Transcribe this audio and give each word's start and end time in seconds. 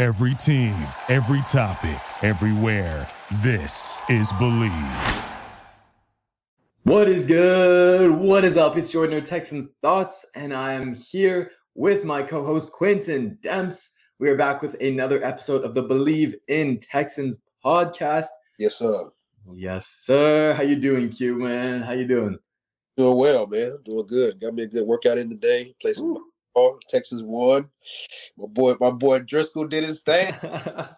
Every 0.00 0.32
team, 0.32 0.74
every 1.10 1.42
topic, 1.42 2.00
everywhere. 2.22 3.06
This 3.42 4.00
is 4.08 4.32
Bleav. 4.32 5.24
What 6.84 7.06
is 7.06 7.26
good? 7.26 8.10
What 8.10 8.42
is 8.46 8.56
up? 8.56 8.78
It's 8.78 8.90
Jordan 8.90 9.22
Texans 9.22 9.68
Thoughts, 9.82 10.24
and 10.34 10.54
I 10.54 10.72
am 10.72 10.94
here 10.94 11.50
with 11.74 12.02
my 12.02 12.22
co-host 12.22 12.72
Quintin 12.72 13.36
Demps. 13.42 13.90
We 14.18 14.30
are 14.30 14.38
back 14.38 14.62
with 14.62 14.80
another 14.80 15.22
episode 15.22 15.66
of 15.66 15.74
the 15.74 15.84
Bleav 15.84 16.34
in 16.48 16.80
Texans 16.80 17.44
podcast. 17.62 18.28
Yes, 18.58 18.76
sir. 18.76 19.10
Yes, 19.52 19.86
sir. 19.86 20.54
How 20.54 20.62
you 20.62 20.76
doing, 20.76 21.10
Q 21.10 21.34
man? 21.40 21.82
How 21.82 21.92
you 21.92 22.08
doing? 22.08 22.38
Doing 22.96 23.18
well, 23.18 23.46
man. 23.46 23.76
Doing 23.84 24.06
good. 24.06 24.40
Got 24.40 24.54
me 24.54 24.62
a 24.62 24.66
good 24.66 24.86
workout 24.86 25.18
in 25.18 25.28
today. 25.28 25.74
Play 25.78 25.92
some 25.92 26.12
Ooh. 26.12 26.29
Texas 26.88 27.22
won. 27.22 27.68
My 28.36 28.46
boy, 28.46 28.74
my 28.80 28.90
boy 28.90 29.20
Driskel 29.20 29.68
did 29.68 29.84
his 29.84 30.02
thing. 30.02 30.34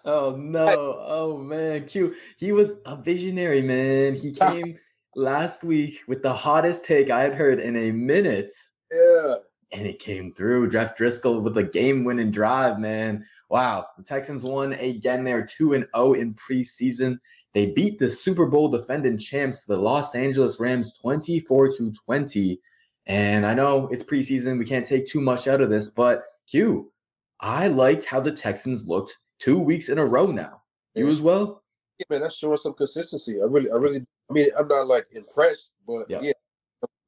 oh 0.05 0.37
no! 0.39 0.97
Oh 1.01 1.39
man, 1.39 1.87
Q. 1.87 2.15
He 2.37 2.53
was 2.53 2.75
a 2.87 2.97
visionary, 2.97 3.63
man. 3.63 4.15
He 4.15 4.33
came 4.51 4.79
last 5.15 5.63
week 5.65 6.01
with 6.09 6.23
the 6.23 6.33
hottest 6.33 6.85
take 6.85 7.11
I 7.11 7.23
had 7.23 7.35
heard 7.35 7.61
in 7.61 7.77
a 7.77 7.93
minute. 7.93 8.53
Yeah. 8.91 9.35
and 9.73 9.87
it 9.87 9.99
came 9.99 10.33
through. 10.35 10.71
Jeff 10.71 10.97
Driskel 10.97 11.43
with 11.43 11.57
a 11.57 11.65
game-winning 11.65 12.31
drive, 12.31 12.79
man. 12.79 13.25
Wow, 13.49 13.87
the 13.97 14.05
Texans 14.05 14.43
won 14.43 14.73
again. 14.75 15.25
They're 15.25 15.45
two 15.47 15.75
and 15.75 15.87
zero 15.95 16.15
in 16.15 16.35
preseason. 16.35 17.19
They 17.53 17.67
beat 17.67 17.99
the 17.99 18.11
Super 18.11 18.47
Bowl 18.47 18.69
defending 18.69 19.19
champs, 19.19 19.65
the 19.65 19.77
Los 19.77 20.15
Angeles 20.15 20.59
Rams, 20.59 20.97
twenty-four 20.99 21.69
to 21.77 21.93
twenty. 21.93 22.61
And 23.07 23.45
I 23.47 23.55
know 23.55 23.89
it's 23.89 24.03
preseason; 24.03 24.59
we 24.59 24.65
can't 24.65 24.87
take 24.87 25.07
too 25.07 25.21
much 25.21 25.49
out 25.49 25.61
of 25.61 25.71
this, 25.71 25.89
but 25.89 26.25
Q, 26.47 26.93
I 27.41 27.69
liked 27.69 28.05
how 28.05 28.21
the 28.21 28.33
Texans 28.33 28.87
looked 28.87 29.19
two 29.39 29.59
weeks 29.59 29.89
in 29.89 29.99
a 29.99 30.05
row 30.07 30.27
now. 30.27 30.63
You 30.95 31.07
Yeah. 31.07 31.13
as 31.13 31.21
well? 31.21 31.63
Yeah, 31.99 32.07
man, 32.11 32.21
that's 32.23 32.37
showing 32.37 32.57
some 32.57 32.75
consistency. 32.75 33.41
I 33.41 33.45
really, 33.45 33.71
I 33.71 33.75
really, 33.77 34.07
I 34.31 34.33
mean, 34.33 34.49
I'm 34.57 34.69
not 34.69 34.87
like 34.87 35.07
impressed, 35.13 35.73
but 35.87 36.09
Yeah. 36.09 36.21
yeah, 36.21 36.33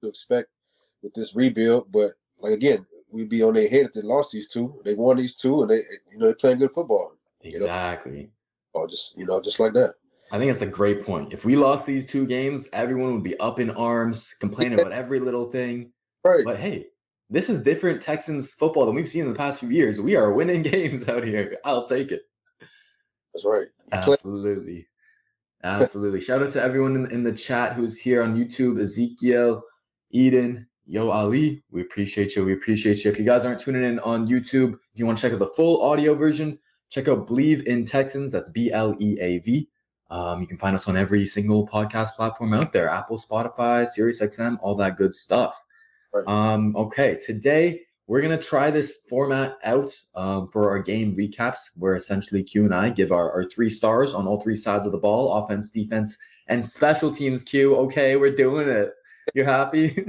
to 0.03 0.09
expect 0.09 0.49
with 1.03 1.15
this 1.15 1.35
rebuild. 1.37 1.91
But 1.93 2.15
like 2.39 2.53
again, 2.53 2.87
we'd 3.11 3.29
be 3.29 3.43
on 3.43 3.55
their 3.55 3.69
head 3.69 3.87
if 3.87 3.93
they 3.93 4.03
lost 4.03 4.33
these 4.33 4.49
two. 4.49 4.81
They 4.85 4.95
won 4.95 5.17
these 5.17 5.37
two, 5.37 5.63
and 5.63 5.71
they, 5.71 5.85
you 6.11 6.19
know, 6.19 6.27
they're 6.27 6.35
playing 6.35 6.59
good 6.59 6.73
football. 6.73 7.13
know? 7.43 7.51
Exactly. 7.51 8.31
Or 8.73 8.89
just, 8.89 9.17
you 9.17 9.27
know, 9.27 9.41
just 9.41 9.61
like 9.61 9.75
that. 9.75 9.95
I 10.33 10.39
think 10.39 10.51
it's 10.51 10.63
a 10.63 10.67
great 10.67 11.05
point. 11.05 11.33
If 11.33 11.45
we 11.45 11.57
lost 11.57 11.87
these 11.87 12.07
two 12.07 12.27
games, 12.27 12.69
everyone 12.73 13.13
would 13.15 13.23
be 13.23 13.39
up 13.39 13.61
in 13.61 13.71
arms, 13.71 14.35
complaining 14.41 14.81
about 14.81 14.93
every 14.93 15.21
little 15.21 15.51
thing. 15.51 15.91
Right. 16.27 16.43
But 16.43 16.59
hey, 16.59 16.87
this 17.29 17.51
is 17.51 17.63
different 17.63 18.01
Texans 18.01 18.51
football 18.51 18.87
than 18.87 18.95
we've 18.95 19.07
seen 19.07 19.25
in 19.25 19.29
the 19.29 19.37
past 19.37 19.61
few 19.61 19.69
years. 19.69 20.01
We 20.01 20.17
are 20.17 20.33
winning 20.33 20.63
games 20.73 21.07
out 21.07 21.23
here. 21.23 21.59
I'll 21.67 21.87
take 21.87 22.13
it. 22.13 22.23
That's 23.35 23.45
right. 23.45 23.67
Absolutely. 23.93 24.87
Absolutely. 25.65 26.21
Shout 26.21 26.43
out 26.43 26.53
to 26.53 26.63
everyone 26.63 26.97
in, 26.97 27.11
in 27.11 27.25
the 27.25 27.33
chat 27.33 27.75
who's 27.75 27.99
here 27.99 28.23
on 28.23 28.37
YouTube 28.37 28.81
Ezekiel, 28.81 29.63
Eden, 30.13 30.67
Yo 30.87 31.11
Ali. 31.11 31.63
We 31.71 31.81
appreciate 31.81 32.37
you. 32.37 32.45
We 32.45 32.53
appreciate 32.53 33.05
you. 33.05 33.11
If 33.11 33.19
you 33.19 33.25
guys 33.25 33.45
aren't 33.45 33.61
tuning 33.61 33.85
in 33.85 33.99
on 34.01 34.29
YouTube, 34.29 34.75
if 34.75 34.99
you 34.99 35.07
want 35.07 35.19
to 35.19 35.23
check 35.23 35.33
out 35.33 35.39
the 35.39 35.53
full 35.57 35.83
audio 35.83 36.15
version, 36.15 36.59
check 36.91 37.09
out 37.09 37.27
Bleav 37.27 37.65
in 37.65 37.85
Texans. 37.85 38.33
That's 38.33 38.51
B 38.51 38.71
L 38.73 38.95
E 39.01 39.19
A 39.21 39.39
V. 39.39 39.69
Um, 40.11 40.41
you 40.41 40.47
can 40.47 40.59
find 40.59 40.75
us 40.75 40.89
on 40.89 40.97
every 40.97 41.27
single 41.27 41.67
podcast 41.67 42.15
platform 42.15 42.55
out 42.55 42.73
there 42.73 42.89
Apple, 42.89 43.19
Spotify, 43.19 43.87
Sirius 43.89 44.21
XM, 44.21 44.59
all 44.61 44.75
that 44.77 44.97
good 44.97 45.15
stuff. 45.15 45.65
Right. 46.13 46.27
Um, 46.29 46.77
okay, 46.77 47.19
today 47.25 47.83
we're 48.07 48.21
gonna 48.21 48.41
try 48.41 48.71
this 48.71 49.01
format 49.09 49.57
out 49.65 49.97
um, 50.15 50.49
for 50.49 50.71
our 50.71 50.79
game 50.79 51.17
recaps, 51.17 51.71
where 51.79 51.97
essentially 51.97 52.43
Q 52.43 52.65
and 52.65 52.75
I 52.75 52.91
give 52.91 53.13
our, 53.13 53.33
our 53.33 53.45
three 53.45 53.71
stars 53.71 54.15
on 54.15 54.27
all 54.27 54.41
three 54.41 54.57
sides 54.57 54.87
of 54.87 54.93
the 54.93 54.99
ball: 54.99 55.33
offense, 55.33 55.73
defense, 55.73 56.19
and 56.49 56.65
special 56.65 57.13
teams. 57.13 57.43
Q, 57.43 57.75
okay, 57.77 58.17
we're 58.17 58.37
doing 58.37 58.69
it. 58.69 58.93
You're 59.35 59.47
happy? 59.47 60.05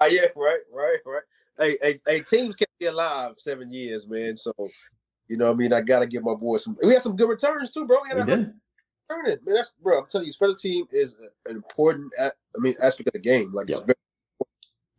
Ah, 0.00 0.06
yeah, 0.10 0.26
right, 0.36 0.60
right, 0.72 0.98
right. 1.04 1.22
Hey, 1.58 1.76
hey, 1.82 1.98
hey, 2.06 2.20
teams 2.20 2.54
can't 2.54 2.70
be 2.78 2.86
alive 2.86 3.34
seven 3.36 3.70
years, 3.70 4.06
man. 4.06 4.36
So, 4.36 4.54
you 5.28 5.36
know, 5.36 5.46
what 5.46 5.54
I 5.54 5.56
mean, 5.56 5.72
I 5.72 5.80
gotta 5.80 6.06
give 6.06 6.22
my 6.22 6.34
boy 6.34 6.58
some. 6.58 6.76
We 6.82 6.92
had 6.92 7.02
some 7.02 7.16
good 7.16 7.28
returns 7.28 7.72
too, 7.72 7.86
bro. 7.86 7.98
We 8.08 8.20
we 8.20 8.24
did. 8.24 8.52
Man. 9.22 9.38
That's 9.44 9.74
bro. 9.82 9.98
I'm 9.98 10.06
telling 10.06 10.26
you, 10.26 10.32
special 10.32 10.54
team 10.54 10.86
is 10.92 11.14
an 11.46 11.56
important. 11.56 12.12
I 12.18 12.30
mean, 12.58 12.74
aspect 12.80 13.08
of 13.08 13.12
the 13.12 13.18
game. 13.18 13.52
Like, 13.52 13.68
it's 13.68 13.78
Yep. 13.78 13.86
very 13.86 13.96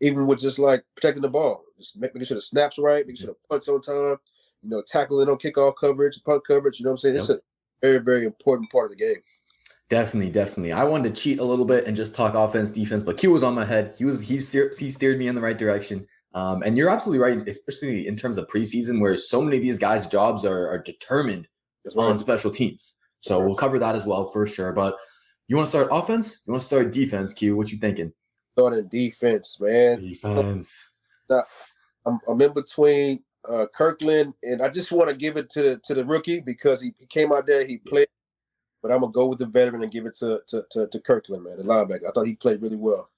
even 0.02 0.28
with 0.28 0.40
just 0.40 0.60
like 0.60 0.84
protecting 0.96 1.22
the 1.22 1.30
ball, 1.30 1.64
just 1.78 1.98
making 1.98 2.24
sure 2.26 2.36
the 2.36 2.42
snaps 2.42 2.78
right, 2.78 3.08
making 3.08 3.22
sure 3.26 3.28
the 3.34 3.48
punts 3.50 3.68
on 3.70 3.82
time. 3.82 4.18
You 4.62 4.70
know, 4.70 4.84
tackling 4.86 5.30
on 5.30 5.38
kickoff 5.38 5.76
coverage, 5.80 6.22
punt 6.24 6.44
coverage. 6.46 6.80
You 6.80 6.86
know 6.86 6.92
what 6.92 6.94
I'm 6.94 6.98
saying? 6.98 7.16
It's 7.16 7.30
a 7.30 7.40
very, 7.82 8.00
very 8.00 8.26
important 8.26 8.70
part 8.72 8.92
of 8.92 8.98
the 8.98 9.04
game. 9.04 9.22
Definitely, 9.90 10.32
definitely. 10.32 10.72
I 10.72 10.84
wanted 10.84 11.14
to 11.14 11.22
cheat 11.22 11.40
a 11.40 11.44
little 11.44 11.66
bit 11.66 11.86
and 11.86 11.96
just 11.96 12.16
talk 12.16 12.34
offense, 12.34 12.72
defense, 12.72 13.04
but 13.04 13.18
Q 13.18 13.32
was 13.32 13.44
on 13.44 13.54
my 13.54 13.66
head. 13.66 13.94
He 13.98 14.06
was 14.06 14.22
he 14.22 14.40
steer, 14.40 14.72
he 14.78 14.90
steered 14.90 15.20
me 15.20 15.28
in 15.28 15.36
the 15.36 15.42
right 15.42 15.58
direction. 15.58 16.08
Um, 16.34 16.64
and 16.64 16.78
you're 16.78 16.90
absolutely 16.90 17.20
right, 17.20 17.48
especially 17.48 18.08
in 18.08 18.16
terms 18.16 18.38
of 18.38 18.48
preseason, 18.48 19.00
where 19.00 19.18
so 19.18 19.42
many 19.42 19.58
of 19.58 19.64
these 19.64 19.78
guys' 19.78 20.08
jobs 20.08 20.46
are, 20.46 20.68
are 20.68 20.80
determined 20.80 21.48
That's 21.86 21.96
on 21.96 22.12
right. 22.12 22.20
special 22.20 22.50
teams. 22.50 22.98
So 23.24 23.40
we'll 23.40 23.56
cover 23.56 23.80
that 23.80 23.96
as 23.96 24.06
well 24.06 24.30
for 24.30 24.46
sure. 24.46 24.74
But 24.74 24.98
you 25.48 25.56
want 25.56 25.68
to 25.68 25.70
start 25.70 25.88
offense? 25.92 26.42
You 26.46 26.52
want 26.52 26.62
to 26.62 26.68
start 26.68 26.92
defense? 26.92 27.32
Q, 27.32 27.56
what 27.56 27.72
you 27.72 27.78
thinking? 27.78 28.12
Starting 28.52 28.88
defense, 28.90 29.58
man. 29.62 30.02
Defense. 30.02 30.92
I'm, 32.06 32.20
I'm 32.28 32.42
in 32.42 32.54
between 32.54 33.24
uh, 33.48 33.68
Kirkland, 33.74 34.34
and 34.44 34.62
I 34.62 34.68
just 34.68 34.92
want 34.92 35.10
to 35.10 35.16
give 35.16 35.38
it 35.38 35.50
to 35.52 35.80
to 35.86 35.94
the 35.94 36.04
rookie 36.04 36.42
because 36.42 36.82
he, 36.82 36.94
he 37.00 37.06
came 37.06 37.32
out 37.32 37.48
there, 37.48 37.64
he 37.66 37.78
played. 37.78 38.10
But 38.82 38.92
I'm 38.92 39.00
gonna 39.00 39.14
go 39.14 39.28
with 39.28 39.40
the 39.40 39.46
veteran 39.46 39.84
and 39.84 39.92
give 39.92 40.06
it 40.06 40.16
to 40.16 40.42
to 40.48 40.66
to, 40.72 40.88
to 40.88 41.00
Kirkland, 41.00 41.46
man, 41.46 41.56
the 41.56 41.64
linebacker. 41.64 42.10
I 42.10 42.12
thought 42.12 42.28
he 42.28 42.36
played 42.36 42.62
really 42.62 42.76
well. 42.76 43.10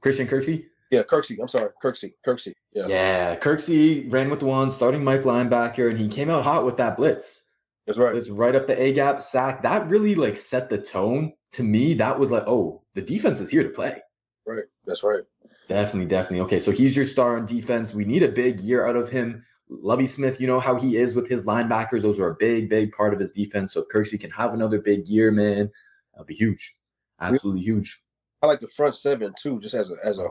Christian 0.00 0.26
Kirksey? 0.26 0.64
Yeah, 0.90 1.02
Kirksey. 1.02 1.38
I'm 1.42 1.48
sorry, 1.48 1.68
Kirksey. 1.82 2.14
Kirksey. 2.26 2.54
Yeah, 2.72 2.86
Yeah, 2.86 3.36
Kirksey 3.36 4.10
ran 4.10 4.30
with 4.30 4.40
the 4.40 4.46
one, 4.46 4.70
starting 4.70 5.04
Mike 5.04 5.24
linebacker, 5.24 5.90
and 5.90 5.98
he 5.98 6.08
came 6.08 6.30
out 6.30 6.42
hot 6.42 6.64
with 6.64 6.78
that 6.78 6.96
blitz. 6.96 7.51
That's 7.86 7.98
right. 7.98 8.14
It's 8.14 8.28
right 8.28 8.54
up 8.54 8.66
the 8.66 8.80
A 8.80 8.92
gap 8.92 9.22
sack. 9.22 9.62
That 9.62 9.88
really 9.88 10.14
like 10.14 10.36
set 10.36 10.68
the 10.68 10.78
tone. 10.78 11.32
To 11.52 11.62
me, 11.62 11.94
that 11.94 12.18
was 12.18 12.30
like, 12.30 12.44
oh, 12.46 12.82
the 12.94 13.02
defense 13.02 13.40
is 13.40 13.50
here 13.50 13.62
to 13.62 13.68
play. 13.68 14.00
Right. 14.46 14.64
That's 14.86 15.02
right. 15.02 15.22
Definitely, 15.68 16.08
definitely. 16.08 16.40
Okay, 16.40 16.58
so 16.58 16.70
he's 16.70 16.96
your 16.96 17.04
star 17.04 17.36
on 17.36 17.46
defense. 17.46 17.94
We 17.94 18.04
need 18.04 18.22
a 18.22 18.28
big 18.28 18.60
year 18.60 18.86
out 18.86 18.96
of 18.96 19.08
him. 19.08 19.44
Lovie 19.68 20.06
Smith, 20.06 20.40
you 20.40 20.46
know 20.46 20.60
how 20.60 20.76
he 20.76 20.96
is 20.96 21.14
with 21.14 21.28
his 21.28 21.44
linebackers. 21.44 22.02
Those 22.02 22.20
are 22.20 22.30
a 22.30 22.34
big, 22.34 22.68
big 22.68 22.92
part 22.92 23.14
of 23.14 23.20
his 23.20 23.32
defense. 23.32 23.72
So 23.72 23.80
if 23.80 23.88
Kirksey 23.88 24.20
can 24.20 24.30
have 24.30 24.52
another 24.52 24.80
big 24.80 25.06
year, 25.06 25.30
man, 25.30 25.70
that'll 26.12 26.26
be 26.26 26.34
huge. 26.34 26.74
Absolutely 27.20 27.62
huge. 27.62 27.98
I 28.42 28.48
like 28.48 28.60
the 28.60 28.68
front 28.68 28.96
seven 28.96 29.32
too, 29.40 29.60
just 29.60 29.74
as 29.74 29.90
a 29.90 29.96
as 30.04 30.18
a 30.18 30.28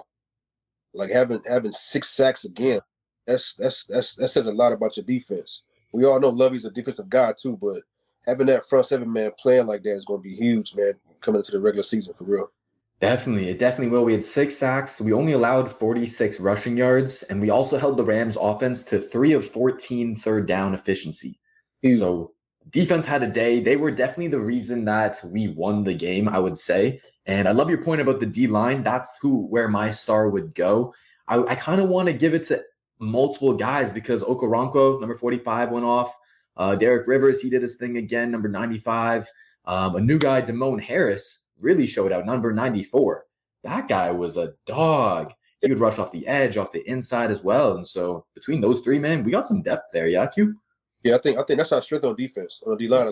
like 0.94 1.10
having 1.10 1.42
having 1.48 1.72
six 1.72 2.10
sacks 2.10 2.44
again. 2.44 2.82
That's 3.26 3.56
that's 3.56 3.86
that's 3.86 4.16
that 4.16 4.28
says 4.28 4.48
a 4.48 4.52
lot 4.52 4.74
about 4.74 4.98
your 4.98 5.06
defense. 5.06 5.64
We 5.94 6.06
all 6.06 6.20
know 6.20 6.30
Lovie's 6.30 6.66
a 6.66 6.72
defensive 6.72 7.10
guy 7.10 7.34
too, 7.34 7.58
but 7.62 7.82
having 8.26 8.48
that 8.48 8.68
front 8.68 8.86
seven 8.86 9.12
man 9.12 9.32
playing 9.38 9.68
like 9.68 9.84
that 9.84 9.94
is 9.94 10.06
going 10.06 10.20
to 10.22 10.30
be 10.30 10.36
huge, 10.36 10.76
man. 10.76 10.94
Coming 11.22 11.40
into 11.40 11.52
the 11.52 11.60
regular 11.60 11.84
season 11.84 12.14
for 12.14 12.24
real. 12.24 12.52
Definitely, 13.00 13.50
it 13.50 13.60
definitely 13.60 13.92
will. 13.92 14.06
We 14.06 14.14
had 14.14 14.26
six 14.26 14.56
sacks. 14.56 15.02
We 15.02 15.12
only 15.12 15.34
allowed 15.34 15.72
46 15.72 16.40
rushing 16.40 16.78
yards, 16.78 17.24
and 17.24 17.42
we 17.42 17.50
also 17.50 17.80
held 17.80 17.98
the 17.98 18.04
Rams 18.04 18.38
offense 18.40 18.84
to 18.86 19.00
three 19.00 19.34
of 19.34 19.48
14 19.48 20.16
third 20.16 20.48
down 20.48 20.76
efficiency. 20.76 21.40
Huge. 21.82 22.00
So 22.00 22.34
defense 22.70 23.06
had 23.06 23.24
a 23.24 23.28
day. 23.28 23.60
They 23.60 23.76
were 23.76 23.92
definitely 23.92 24.28
the 24.28 24.40
reason 24.40 24.86
that 24.86 25.20
we 25.32 25.48
won 25.48 25.84
the 25.84 25.96
game, 25.96 26.30
I 26.30 26.38
would 26.38 26.58
say. 26.58 27.02
And 27.26 27.48
I 27.48 27.52
love 27.52 27.70
your 27.70 27.82
point 27.82 28.02
about 28.02 28.20
the 28.20 28.26
D 28.26 28.48
line. 28.48 28.84
That's 28.84 29.18
who 29.22 29.48
where 29.48 29.68
my 29.68 29.92
star 29.92 30.30
would 30.30 30.54
go. 30.54 30.94
I, 31.28 31.42
I 31.44 31.56
kind 31.56 31.82
of 31.82 31.90
want 31.90 32.08
to 32.08 32.14
give 32.14 32.34
it 32.34 32.44
to 32.46 32.62
multiple 33.02 33.54
guys 33.54 33.92
because 33.92 34.24
Okoronkwo, 34.24 35.00
number 35.00 35.18
45, 35.18 35.72
went 35.72 35.86
off. 35.86 36.16
Uh, 36.56 36.76
Derek 36.76 37.08
Rivers, 37.08 37.42
he 37.42 37.50
did 37.50 37.62
his 37.62 37.76
thing 37.76 37.98
again, 37.98 38.32
number 38.32 38.48
95. 38.48 39.30
Um, 39.66 39.96
a 39.96 40.02
new 40.02 40.20
guy, 40.20 40.42
Demone 40.42 40.82
Harris, 40.82 41.46
really 41.60 41.88
showed 41.88 42.12
out, 42.12 42.26
number 42.26 42.54
94. 42.54 43.26
That 43.64 43.88
guy 43.88 44.12
was 44.12 44.38
a 44.38 44.54
dog. 44.66 45.34
He 45.62 45.70
would 45.70 45.80
rush 45.80 46.00
off 46.00 46.12
the 46.12 46.26
edge, 46.28 46.58
off 46.58 46.72
the 46.72 46.88
inside 46.90 47.30
as 47.30 47.44
well. 47.44 47.78
And 47.78 47.88
so 47.88 48.26
between 48.34 48.62
those 48.62 48.82
three, 48.82 48.98
man, 48.98 49.24
we 49.24 49.32
got 49.32 49.46
some 49.46 49.62
depth 49.62 49.92
there. 49.94 50.08
Yeah, 50.08 50.26
Q? 50.26 50.56
Yeah, 51.04 51.16
I 51.16 51.20
think 51.20 51.38
I 51.38 51.44
think 51.44 51.58
that's 51.58 51.72
our 51.72 51.82
strength 51.82 52.06
on 52.06 52.16
defense 52.16 52.64
on 52.66 52.72
the 52.72 52.78
D 52.78 52.88
line. 52.88 53.12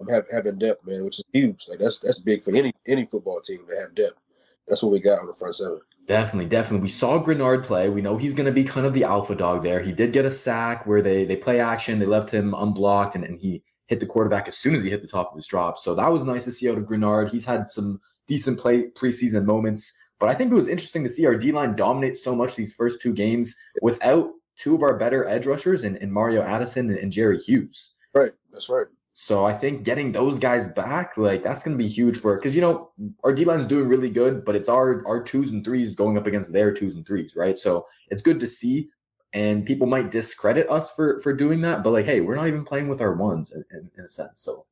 I'm 0.00 0.08
have, 0.08 0.26
having 0.30 0.58
depth, 0.58 0.86
man, 0.86 1.04
which 1.04 1.18
is 1.18 1.24
huge. 1.32 1.66
Like 1.68 1.78
that's 1.78 1.98
that's 1.98 2.18
big 2.18 2.42
for 2.42 2.54
any 2.54 2.72
any 2.86 3.06
football 3.06 3.40
team 3.40 3.60
to 3.68 3.76
have 3.76 3.94
depth. 3.94 4.20
That's 4.68 4.82
what 4.82 4.92
we 4.92 5.00
got 5.00 5.20
on 5.20 5.26
the 5.26 5.34
front 5.34 5.56
seven. 5.56 5.80
Definitely, 6.06 6.48
definitely. 6.48 6.84
We 6.84 6.88
saw 6.88 7.22
Greenard 7.22 7.64
play. 7.64 7.88
We 7.88 8.00
know 8.00 8.16
he's 8.16 8.34
going 8.34 8.46
to 8.46 8.52
be 8.52 8.62
kind 8.62 8.86
of 8.86 8.92
the 8.92 9.02
alpha 9.02 9.34
dog 9.34 9.64
there. 9.64 9.80
He 9.80 9.92
did 9.92 10.12
get 10.12 10.24
a 10.24 10.30
sack 10.30 10.86
where 10.86 11.02
they 11.02 11.24
they 11.24 11.36
play 11.36 11.58
action. 11.58 11.98
They 11.98 12.06
left 12.06 12.30
him 12.30 12.54
unblocked, 12.54 13.16
and, 13.16 13.24
and 13.24 13.40
he 13.40 13.64
hit 13.86 13.98
the 13.98 14.06
quarterback 14.06 14.46
as 14.46 14.56
soon 14.56 14.76
as 14.76 14.84
he 14.84 14.90
hit 14.90 15.02
the 15.02 15.08
top 15.08 15.30
of 15.30 15.36
his 15.36 15.46
drop. 15.46 15.78
So 15.78 15.94
that 15.96 16.12
was 16.12 16.24
nice 16.24 16.44
to 16.44 16.52
see 16.52 16.70
out 16.70 16.78
of 16.78 16.84
Greenard. 16.84 17.32
He's 17.32 17.44
had 17.44 17.68
some 17.68 18.00
decent 18.28 18.58
play 18.58 18.88
preseason 18.90 19.44
moments, 19.44 19.98
but 20.20 20.28
I 20.28 20.34
think 20.34 20.52
it 20.52 20.56
was 20.56 20.68
interesting 20.68 21.02
to 21.04 21.10
see 21.10 21.26
our 21.26 21.36
D 21.36 21.50
line 21.50 21.74
dominate 21.74 22.16
so 22.16 22.36
much 22.36 22.54
these 22.54 22.72
first 22.72 23.00
two 23.00 23.12
games 23.12 23.56
without 23.82 24.30
two 24.56 24.76
of 24.76 24.82
our 24.82 24.96
better 24.96 25.26
edge 25.26 25.46
rushers 25.46 25.82
in 25.82 26.12
Mario 26.12 26.42
Addison 26.42 26.88
and, 26.88 26.98
and 26.98 27.10
Jerry 27.12 27.38
Hughes. 27.38 27.94
Right, 28.14 28.32
that's 28.52 28.68
right. 28.68 28.86
So 29.18 29.46
I 29.46 29.54
think 29.54 29.82
getting 29.82 30.12
those 30.12 30.38
guys 30.38 30.68
back, 30.68 31.16
like 31.16 31.42
that's 31.42 31.62
going 31.62 31.74
to 31.74 31.82
be 31.82 31.88
huge 31.88 32.18
for 32.18 32.36
because 32.36 32.54
you 32.54 32.60
know 32.60 32.90
our 33.24 33.32
D 33.32 33.46
line's 33.46 33.64
doing 33.64 33.88
really 33.88 34.10
good, 34.10 34.44
but 34.44 34.54
it's 34.54 34.68
our 34.68 35.02
our 35.06 35.22
twos 35.22 35.52
and 35.52 35.64
threes 35.64 35.94
going 35.94 36.18
up 36.18 36.26
against 36.26 36.52
their 36.52 36.70
twos 36.70 36.96
and 36.96 37.06
threes, 37.06 37.34
right? 37.34 37.58
So 37.58 37.86
it's 38.10 38.20
good 38.20 38.38
to 38.40 38.46
see, 38.46 38.90
and 39.32 39.64
people 39.64 39.86
might 39.86 40.10
discredit 40.10 40.68
us 40.68 40.90
for 40.90 41.18
for 41.20 41.32
doing 41.32 41.62
that, 41.62 41.82
but 41.82 41.94
like, 41.94 42.04
hey, 42.04 42.20
we're 42.20 42.36
not 42.36 42.46
even 42.46 42.62
playing 42.62 42.88
with 42.88 43.00
our 43.00 43.14
ones 43.14 43.52
in, 43.52 43.64
in, 43.70 43.90
in 43.96 44.04
a 44.04 44.08
sense, 44.10 44.42
so 44.42 44.66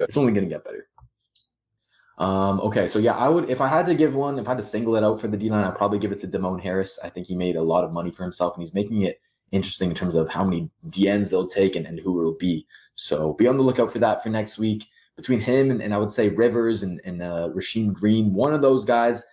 it's 0.00 0.16
only 0.16 0.32
going 0.32 0.48
to 0.48 0.52
get 0.52 0.64
better. 0.64 0.88
Um, 2.18 2.60
okay, 2.62 2.88
so 2.88 2.98
yeah, 2.98 3.14
I 3.14 3.28
would 3.28 3.48
if 3.48 3.60
I 3.60 3.68
had 3.68 3.86
to 3.86 3.94
give 3.94 4.16
one, 4.16 4.40
if 4.40 4.48
I 4.48 4.50
had 4.50 4.58
to 4.58 4.64
single 4.64 4.96
it 4.96 5.04
out 5.04 5.20
for 5.20 5.28
the 5.28 5.36
D 5.36 5.50
line, 5.50 5.62
I'd 5.62 5.76
probably 5.76 6.00
give 6.00 6.10
it 6.10 6.20
to 6.22 6.26
Demone 6.26 6.60
Harris. 6.60 6.98
I 7.04 7.10
think 7.10 7.28
he 7.28 7.36
made 7.36 7.54
a 7.54 7.62
lot 7.62 7.84
of 7.84 7.92
money 7.92 8.10
for 8.10 8.24
himself, 8.24 8.56
and 8.56 8.62
he's 8.64 8.74
making 8.74 9.02
it 9.02 9.20
interesting 9.52 9.90
in 9.90 9.94
terms 9.94 10.14
of 10.14 10.28
how 10.28 10.44
many 10.44 10.70
DNs 10.88 11.30
they'll 11.30 11.46
take 11.46 11.76
and, 11.76 11.86
and 11.86 12.00
who 12.00 12.20
it'll 12.20 12.34
be. 12.34 12.66
So 12.94 13.34
be 13.34 13.46
on 13.46 13.56
the 13.56 13.62
lookout 13.62 13.92
for 13.92 13.98
that 14.00 14.22
for 14.22 14.28
next 14.28 14.58
week. 14.58 14.86
Between 15.16 15.40
him 15.40 15.70
and, 15.70 15.80
and 15.80 15.94
I 15.94 15.98
would 15.98 16.10
say 16.10 16.28
Rivers 16.28 16.82
and, 16.82 17.00
and 17.04 17.22
uh, 17.22 17.48
Rasheem 17.54 17.92
Green, 17.92 18.34
one 18.34 18.52
of 18.52 18.62
those 18.62 18.84
guys, 18.84 19.24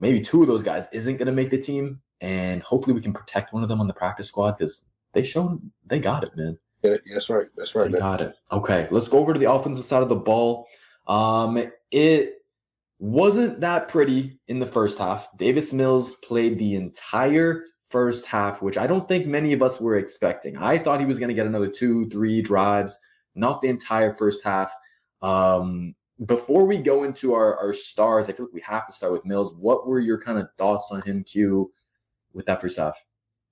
maybe 0.00 0.20
two 0.20 0.42
of 0.42 0.48
those 0.48 0.64
guys, 0.64 0.92
isn't 0.92 1.18
going 1.18 1.26
to 1.26 1.32
make 1.32 1.50
the 1.50 1.58
team. 1.58 2.00
And 2.20 2.62
hopefully 2.62 2.94
we 2.94 3.00
can 3.00 3.12
protect 3.12 3.52
one 3.52 3.62
of 3.62 3.68
them 3.68 3.80
on 3.80 3.86
the 3.86 3.94
practice 3.94 4.28
squad 4.28 4.58
because 4.58 4.92
they 5.12 5.22
shown 5.22 5.70
they 5.86 6.00
got 6.00 6.24
it, 6.24 6.36
man. 6.36 6.58
Yeah, 6.82 6.96
that's 7.12 7.30
right. 7.30 7.46
That's 7.56 7.74
right. 7.74 7.90
They 7.90 7.98
got 7.98 8.20
it. 8.20 8.34
Okay, 8.52 8.88
let's 8.90 9.08
go 9.08 9.18
over 9.18 9.32
to 9.32 9.38
the 9.38 9.50
offensive 9.50 9.84
side 9.84 10.02
of 10.02 10.08
the 10.08 10.16
ball. 10.16 10.66
Um, 11.06 11.70
it 11.90 12.34
wasn't 12.98 13.60
that 13.60 13.88
pretty 13.88 14.38
in 14.48 14.58
the 14.58 14.66
first 14.66 14.98
half. 14.98 15.28
Davis 15.36 15.72
Mills 15.72 16.16
played 16.16 16.58
the 16.58 16.74
entire 16.74 17.64
first 17.94 18.26
half, 18.26 18.60
which 18.60 18.76
I 18.76 18.88
don't 18.88 19.06
think 19.06 19.24
many 19.24 19.52
of 19.52 19.62
us 19.62 19.80
were 19.80 19.94
expecting. 19.94 20.56
I 20.56 20.78
thought 20.78 20.98
he 20.98 21.06
was 21.06 21.20
going 21.20 21.28
to 21.28 21.34
get 21.34 21.46
another 21.46 21.68
two, 21.68 22.08
three 22.10 22.42
drives, 22.42 22.98
not 23.36 23.62
the 23.62 23.68
entire 23.68 24.12
first 24.12 24.42
half. 24.42 24.74
Um, 25.22 25.94
before 26.26 26.64
we 26.64 26.78
go 26.78 27.04
into 27.04 27.34
our, 27.34 27.56
our 27.56 27.72
stars, 27.72 28.28
I 28.28 28.32
feel 28.32 28.46
like 28.46 28.54
we 28.54 28.62
have 28.62 28.84
to 28.88 28.92
start 28.92 29.12
with 29.12 29.24
Mills. 29.24 29.54
What 29.56 29.86
were 29.86 30.00
your 30.00 30.20
kind 30.20 30.40
of 30.40 30.48
thoughts 30.58 30.88
on 30.90 31.02
him, 31.02 31.22
Q, 31.22 31.72
with 32.32 32.46
that 32.46 32.60
first 32.60 32.78
half? 32.78 33.00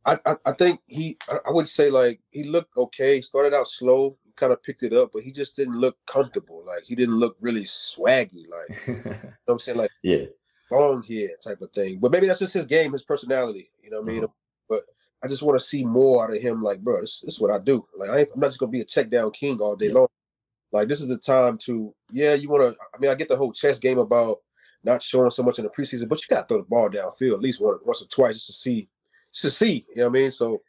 I, 0.05 0.19
I, 0.27 0.37
I 0.45 0.53
think 0.53 0.81
he 0.89 1.17
I 1.29 1.53
would 1.53 1.69
say 1.69 1.89
like 1.89 2.21
he 2.31 2.43
looked 2.43 2.77
okay. 2.77 3.21
Started 3.21 3.55
out 3.55 3.69
slow, 3.69 4.17
kind 4.35 4.53
of 4.53 4.61
picked 4.61 4.83
it 4.83 4.93
up, 4.93 5.11
but 5.13 5.23
he 5.23 5.31
just 5.31 5.55
didn't 5.55 5.79
look 5.79 5.97
comfortable. 6.09 6.65
Like 6.67 6.83
he 6.83 6.97
didn't 6.97 7.15
look 7.15 7.37
really 7.41 7.63
swaggy. 7.63 8.47
Like 8.51 8.83
you 8.89 8.95
know 8.95 9.21
what 9.45 9.55
I'm 9.55 9.59
saying? 9.61 9.79
Like 9.79 9.93
yeah, 10.03 10.25
long 10.73 11.03
here 11.03 11.31
type 11.43 11.61
of 11.63 11.71
thing. 11.71 11.99
But 11.99 12.11
maybe 12.11 12.27
that's 12.27 12.41
just 12.41 12.55
his 12.55 12.65
game, 12.65 12.93
his 12.93 13.05
personality. 13.05 13.71
You 13.83 13.91
know 13.91 14.01
what 14.01 14.11
I 14.11 14.13
mean? 14.13 14.25
Uh-huh. 14.25 14.33
But 14.69 14.83
I 15.23 15.29
just 15.29 15.43
want 15.43 15.59
to 15.59 15.65
see 15.65 15.85
more 15.85 16.25
out 16.25 16.35
of 16.35 16.43
him. 16.43 16.63
Like, 16.63 16.81
bro, 16.81 17.01
this, 17.01 17.21
this 17.21 17.35
is 17.35 17.41
what 17.41 17.51
I 17.51 17.59
do. 17.59 17.87
Like, 17.97 18.11
I 18.11 18.21
am 18.21 18.27
not 18.37 18.49
just 18.49 18.59
gonna 18.59 18.73
be 18.73 18.81
a 18.81 18.85
check 18.85 19.11
down 19.11 19.31
king 19.31 19.61
all 19.61 19.77
day 19.77 19.89
yeah. 19.89 19.95
long. 19.95 20.09
Like, 20.73 20.89
this 20.89 21.03
is 21.03 21.09
the 21.09 21.19
time 21.19 21.59
to, 21.59 21.95
yeah, 22.11 22.33
you 22.35 22.49
want 22.49 22.63
to. 22.63 22.81
I 22.95 22.99
mean, 22.99 23.11
I 23.11 23.15
get 23.15 23.29
the 23.29 23.37
whole 23.37 23.53
chess 23.53 23.79
game 23.79 23.99
about 23.99 24.39
not 24.85 25.03
showing 25.03 25.31
so 25.31 25.43
much 25.43 25.59
in 25.59 25.65
the 25.65 25.71
preseason, 25.71 26.09
but 26.09 26.21
you 26.21 26.35
got 26.35 26.49
to 26.49 26.49
throw 26.49 26.57
the 26.59 26.69
ball 26.69 26.89
downfield 26.89 27.35
at 27.35 27.41
least 27.41 27.61
once, 27.61 27.81
once 27.85 28.03
or 28.03 28.07
twice 28.07 28.37
just 28.37 28.47
to 28.47 28.53
see, 28.53 28.89
just 29.33 29.43
to 29.43 29.51
see. 29.51 29.87
You 29.91 29.97
know 29.97 30.09
what 30.09 30.19
I 30.19 30.21
mean? 30.21 30.31
So, 30.31 30.63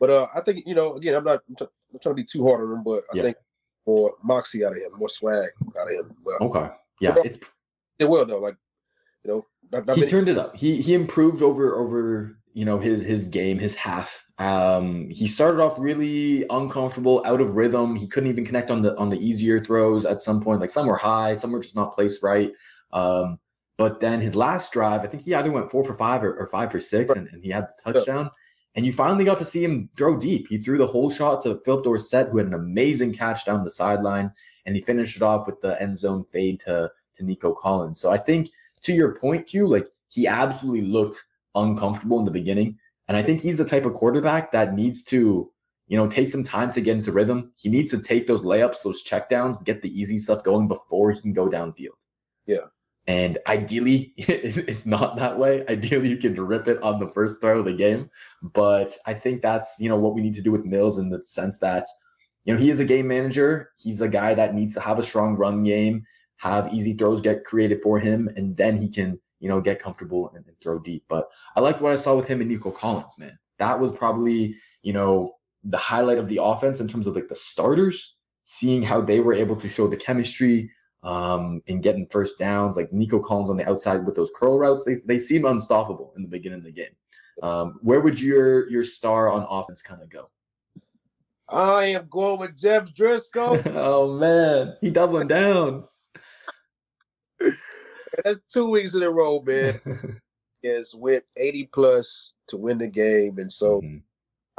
but 0.00 0.10
uh, 0.10 0.26
I 0.34 0.40
think 0.40 0.66
you 0.66 0.74
know, 0.74 0.94
again, 0.94 1.14
I'm 1.14 1.24
not, 1.24 1.42
I'm, 1.48 1.56
t- 1.56 1.66
I'm 1.92 2.00
trying 2.00 2.16
to 2.16 2.22
be 2.22 2.24
too 2.24 2.46
hard 2.46 2.62
on 2.62 2.72
him, 2.72 2.82
but 2.82 3.04
I 3.12 3.16
yeah. 3.16 3.22
think 3.22 3.36
more 3.86 4.14
moxie 4.22 4.64
out 4.64 4.72
of 4.72 4.78
him, 4.78 4.92
more 4.96 5.08
swag 5.08 5.50
out 5.78 5.88
of 5.88 5.92
him. 5.92 6.16
Well, 6.24 6.38
okay, 6.40 6.70
yeah, 7.00 7.14
it's 7.22 7.38
it 7.98 8.08
will 8.08 8.24
though. 8.24 8.38
Like, 8.38 8.56
you 9.24 9.30
know, 9.30 9.46
not, 9.72 9.86
not 9.86 9.96
he 9.96 10.02
many- 10.02 10.10
turned 10.10 10.28
it 10.28 10.38
up. 10.38 10.56
He 10.56 10.80
he 10.80 10.94
improved 10.94 11.42
over 11.42 11.76
over 11.76 12.36
you 12.54 12.64
know 12.64 12.78
his 12.78 13.00
his 13.00 13.26
game, 13.28 13.58
his 13.58 13.74
half. 13.74 14.24
Um, 14.38 15.10
he 15.10 15.26
started 15.26 15.60
off 15.60 15.78
really 15.78 16.46
uncomfortable, 16.48 17.22
out 17.26 17.42
of 17.42 17.56
rhythm. 17.56 17.94
He 17.94 18.06
couldn't 18.06 18.30
even 18.30 18.44
connect 18.44 18.70
on 18.70 18.82
the 18.82 18.96
on 18.96 19.10
the 19.10 19.18
easier 19.18 19.62
throws 19.62 20.06
at 20.06 20.22
some 20.22 20.42
point. 20.42 20.60
Like 20.60 20.70
some 20.70 20.86
were 20.86 20.96
high, 20.96 21.34
some 21.36 21.52
were 21.52 21.60
just 21.60 21.76
not 21.76 21.94
placed 21.94 22.22
right. 22.22 22.52
Um, 22.92 23.38
but 23.76 24.00
then 24.00 24.20
his 24.20 24.36
last 24.36 24.72
drive, 24.72 25.02
I 25.02 25.06
think 25.06 25.22
he 25.22 25.34
either 25.34 25.50
went 25.50 25.70
four 25.70 25.84
for 25.84 25.94
five 25.94 26.22
or, 26.22 26.34
or 26.34 26.46
five 26.46 26.70
for 26.70 26.80
six, 26.80 27.12
and, 27.12 27.28
and 27.28 27.42
he 27.42 27.50
had 27.50 27.66
the 27.84 27.92
touchdown. 27.92 28.30
And 28.74 28.86
you 28.86 28.92
finally 28.92 29.24
got 29.24 29.38
to 29.38 29.44
see 29.44 29.64
him 29.64 29.88
throw 29.96 30.18
deep. 30.18 30.48
He 30.48 30.58
threw 30.58 30.78
the 30.78 30.86
whole 30.86 31.10
shot 31.10 31.42
to 31.42 31.60
Phillip 31.64 31.84
Dorsett, 31.84 32.28
who 32.28 32.38
had 32.38 32.46
an 32.46 32.54
amazing 32.54 33.14
catch 33.14 33.44
down 33.44 33.64
the 33.64 33.70
sideline, 33.70 34.32
and 34.64 34.76
he 34.76 34.82
finished 34.82 35.16
it 35.16 35.22
off 35.22 35.46
with 35.46 35.60
the 35.60 35.80
end 35.82 35.98
zone 35.98 36.24
fade 36.30 36.60
to 36.60 36.90
to 37.16 37.24
Nico 37.24 37.52
Collins. 37.52 38.00
So 38.00 38.10
I 38.10 38.18
think 38.18 38.50
to 38.82 38.92
your 38.92 39.14
point, 39.14 39.46
Q, 39.46 39.66
like 39.66 39.88
he 40.08 40.26
absolutely 40.26 40.82
looked 40.82 41.22
uncomfortable 41.54 42.18
in 42.18 42.24
the 42.24 42.30
beginning. 42.30 42.78
And 43.08 43.16
I 43.16 43.22
think 43.22 43.40
he's 43.40 43.56
the 43.56 43.64
type 43.64 43.84
of 43.84 43.94
quarterback 43.94 44.52
that 44.52 44.74
needs 44.74 45.02
to, 45.04 45.50
you 45.88 45.96
know, 45.96 46.06
take 46.06 46.28
some 46.28 46.44
time 46.44 46.70
to 46.72 46.80
get 46.80 46.96
into 46.96 47.12
rhythm. 47.12 47.52
He 47.56 47.68
needs 47.68 47.90
to 47.90 48.00
take 48.00 48.26
those 48.26 48.42
layups, 48.42 48.82
those 48.82 49.04
checkdowns, 49.04 49.64
get 49.64 49.82
the 49.82 50.00
easy 50.00 50.18
stuff 50.18 50.44
going 50.44 50.68
before 50.68 51.10
he 51.10 51.20
can 51.20 51.32
go 51.32 51.48
downfield. 51.48 51.98
Yeah. 52.46 52.66
And 53.06 53.38
ideally, 53.48 54.12
it's 54.16 54.86
not 54.86 55.16
that 55.16 55.36
way. 55.36 55.66
Ideally, 55.68 56.10
you 56.10 56.18
can 56.18 56.34
rip 56.34 56.68
it 56.68 56.80
on 56.82 57.00
the 57.00 57.08
first 57.08 57.40
throw 57.40 57.58
of 57.58 57.64
the 57.64 57.72
game. 57.72 58.10
But 58.42 58.92
I 59.06 59.14
think 59.14 59.42
that's, 59.42 59.76
you 59.80 59.88
know, 59.88 59.96
what 59.96 60.14
we 60.14 60.20
need 60.20 60.34
to 60.34 60.42
do 60.42 60.52
with 60.52 60.64
Mills 60.64 60.98
in 60.98 61.10
the 61.10 61.24
sense 61.24 61.58
that, 61.58 61.86
you 62.44 62.54
know, 62.54 62.60
he 62.60 62.70
is 62.70 62.78
a 62.78 62.84
game 62.84 63.08
manager. 63.08 63.70
He's 63.78 64.00
a 64.00 64.08
guy 64.08 64.34
that 64.34 64.54
needs 64.54 64.74
to 64.74 64.80
have 64.80 65.00
a 65.00 65.02
strong 65.02 65.36
run 65.36 65.64
game, 65.64 66.06
have 66.40 66.72
easy 66.72 66.94
throws 66.94 67.20
get 67.20 67.44
created 67.44 67.82
for 67.82 67.98
him, 67.98 68.28
and 68.36 68.56
then 68.56 68.76
he 68.76 68.88
can 68.88 69.20
you 69.40 69.48
know, 69.48 69.60
get 69.60 69.80
comfortable 69.80 70.30
and, 70.34 70.46
and 70.46 70.56
throw 70.62 70.78
deep. 70.78 71.04
But 71.08 71.28
I 71.56 71.60
like 71.60 71.80
what 71.80 71.92
I 71.92 71.96
saw 71.96 72.14
with 72.14 72.28
him 72.28 72.40
and 72.40 72.48
Nico 72.48 72.70
Collins, 72.70 73.14
man. 73.18 73.38
That 73.58 73.80
was 73.80 73.90
probably, 73.90 74.54
you 74.82 74.92
know, 74.92 75.34
the 75.64 75.78
highlight 75.78 76.18
of 76.18 76.28
the 76.28 76.42
offense 76.42 76.80
in 76.80 76.88
terms 76.88 77.06
of 77.06 77.14
like 77.14 77.28
the 77.28 77.34
starters, 77.34 78.18
seeing 78.44 78.82
how 78.82 79.00
they 79.00 79.20
were 79.20 79.34
able 79.34 79.56
to 79.56 79.68
show 79.68 79.88
the 79.88 79.96
chemistry 79.96 80.70
um 81.02 81.62
and 81.66 81.82
getting 81.82 82.06
first 82.08 82.38
downs, 82.38 82.76
like 82.76 82.92
Nico 82.92 83.20
Collins 83.20 83.48
on 83.48 83.56
the 83.56 83.68
outside 83.68 84.04
with 84.04 84.14
those 84.14 84.30
curl 84.36 84.58
routes. 84.58 84.84
They 84.84 84.96
they 85.06 85.18
seem 85.18 85.46
unstoppable 85.46 86.12
in 86.14 86.22
the 86.22 86.28
beginning 86.28 86.58
of 86.58 86.64
the 86.64 86.72
game. 86.72 86.94
Um, 87.42 87.78
where 87.80 88.00
would 88.00 88.20
your 88.20 88.68
your 88.68 88.84
star 88.84 89.32
on 89.32 89.46
offense 89.48 89.80
kind 89.80 90.02
of 90.02 90.10
go? 90.10 90.28
I 91.48 91.86
am 91.86 92.06
going 92.10 92.38
with 92.38 92.56
Jeff 92.56 92.92
Driskel. 92.92 93.62
oh 93.74 94.18
man, 94.18 94.76
he 94.82 94.90
doubling 94.90 95.28
down. 95.28 95.84
That's 98.24 98.38
two 98.52 98.68
weeks 98.68 98.94
in 98.94 99.02
a 99.02 99.10
row, 99.10 99.40
man. 99.40 99.80
is 100.62 100.94
with 100.94 101.24
80 101.36 101.70
plus 101.72 102.32
to 102.48 102.56
win 102.56 102.78
the 102.78 102.86
game. 102.86 103.38
And 103.38 103.52
so 103.52 103.80
mm-hmm. 103.80 103.98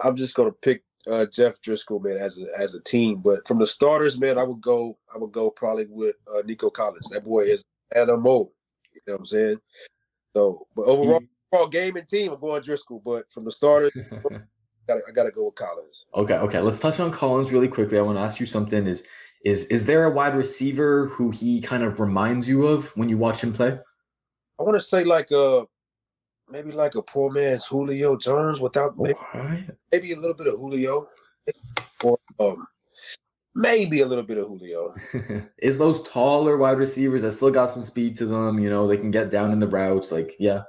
I'm 0.03 0.15
just 0.15 0.35
gonna 0.35 0.51
pick 0.51 0.83
uh, 1.07 1.25
Jeff 1.25 1.61
Driskel, 1.61 2.03
man, 2.03 2.17
as 2.17 2.41
a 2.41 2.47
as 2.59 2.73
a 2.73 2.81
team. 2.81 3.19
But 3.19 3.47
from 3.47 3.59
the 3.59 3.67
starters, 3.67 4.19
man, 4.19 4.37
I 4.37 4.43
would 4.43 4.61
go 4.61 4.97
I 5.13 5.17
would 5.17 5.31
go 5.31 5.49
probably 5.49 5.85
with 5.89 6.15
uh, 6.33 6.41
Nico 6.45 6.69
Collins. 6.69 7.09
That 7.09 7.23
boy 7.23 7.41
is 7.41 7.63
animal. 7.95 8.53
You 8.93 9.01
know 9.07 9.13
what 9.13 9.19
I'm 9.19 9.25
saying? 9.25 9.57
So 10.35 10.67
but 10.75 10.83
overall, 10.83 11.23
overall 11.51 11.67
game 11.67 11.95
and 11.97 12.07
team, 12.07 12.31
I'm 12.31 12.39
going 12.39 12.63
Driskel. 12.63 13.03
But 13.03 13.31
from 13.31 13.45
the 13.45 13.51
starters, 13.51 13.91
gotta, 14.87 15.01
I 15.07 15.11
gotta 15.11 15.31
go 15.31 15.45
with 15.45 15.55
Collins. 15.55 16.05
Okay, 16.15 16.35
okay. 16.35 16.59
Let's 16.59 16.79
touch 16.79 16.99
on 16.99 17.11
Collins 17.11 17.51
really 17.51 17.67
quickly. 17.67 17.97
I 17.97 18.01
want 18.01 18.17
to 18.17 18.23
ask 18.23 18.39
you 18.39 18.45
something. 18.45 18.87
Is 18.87 19.05
is 19.43 19.65
is 19.67 19.85
there 19.85 20.05
a 20.05 20.11
wide 20.11 20.35
receiver 20.35 21.07
who 21.07 21.31
he 21.31 21.61
kind 21.61 21.83
of 21.83 21.99
reminds 21.99 22.47
you 22.47 22.67
of 22.67 22.95
when 22.95 23.09
you 23.09 23.17
watch 23.17 23.41
him 23.41 23.53
play? 23.53 23.77
I 24.59 24.63
want 24.63 24.75
to 24.75 24.81
say 24.81 25.03
like 25.03 25.31
a 25.31 25.65
maybe 26.49 26.71
like 26.71 26.95
a 26.95 27.01
poor 27.01 27.31
man's 27.31 27.65
Julio 27.65 28.17
Jones 28.17 28.61
without 28.61 28.97
maybe, 28.97 29.15
okay. 29.33 29.67
maybe 29.91 30.13
a 30.13 30.17
little 30.17 30.35
bit 30.35 30.47
of 30.47 30.55
Julio, 30.59 31.07
or 32.03 32.19
um, 32.39 32.67
maybe 33.55 34.01
a 34.01 34.05
little 34.05 34.23
bit 34.23 34.37
of 34.37 34.47
Julio. 34.47 34.93
is 35.57 35.77
those 35.77 36.03
taller 36.03 36.57
wide 36.57 36.77
receivers 36.77 37.21
that 37.23 37.31
still 37.31 37.51
got 37.51 37.71
some 37.71 37.83
speed 37.83 38.15
to 38.17 38.25
them? 38.25 38.59
You 38.59 38.69
know, 38.69 38.87
they 38.87 38.97
can 38.97 39.11
get 39.11 39.31
down 39.31 39.51
in 39.51 39.59
the 39.59 39.67
routes. 39.67 40.11
Like, 40.11 40.35
yeah, 40.39 40.63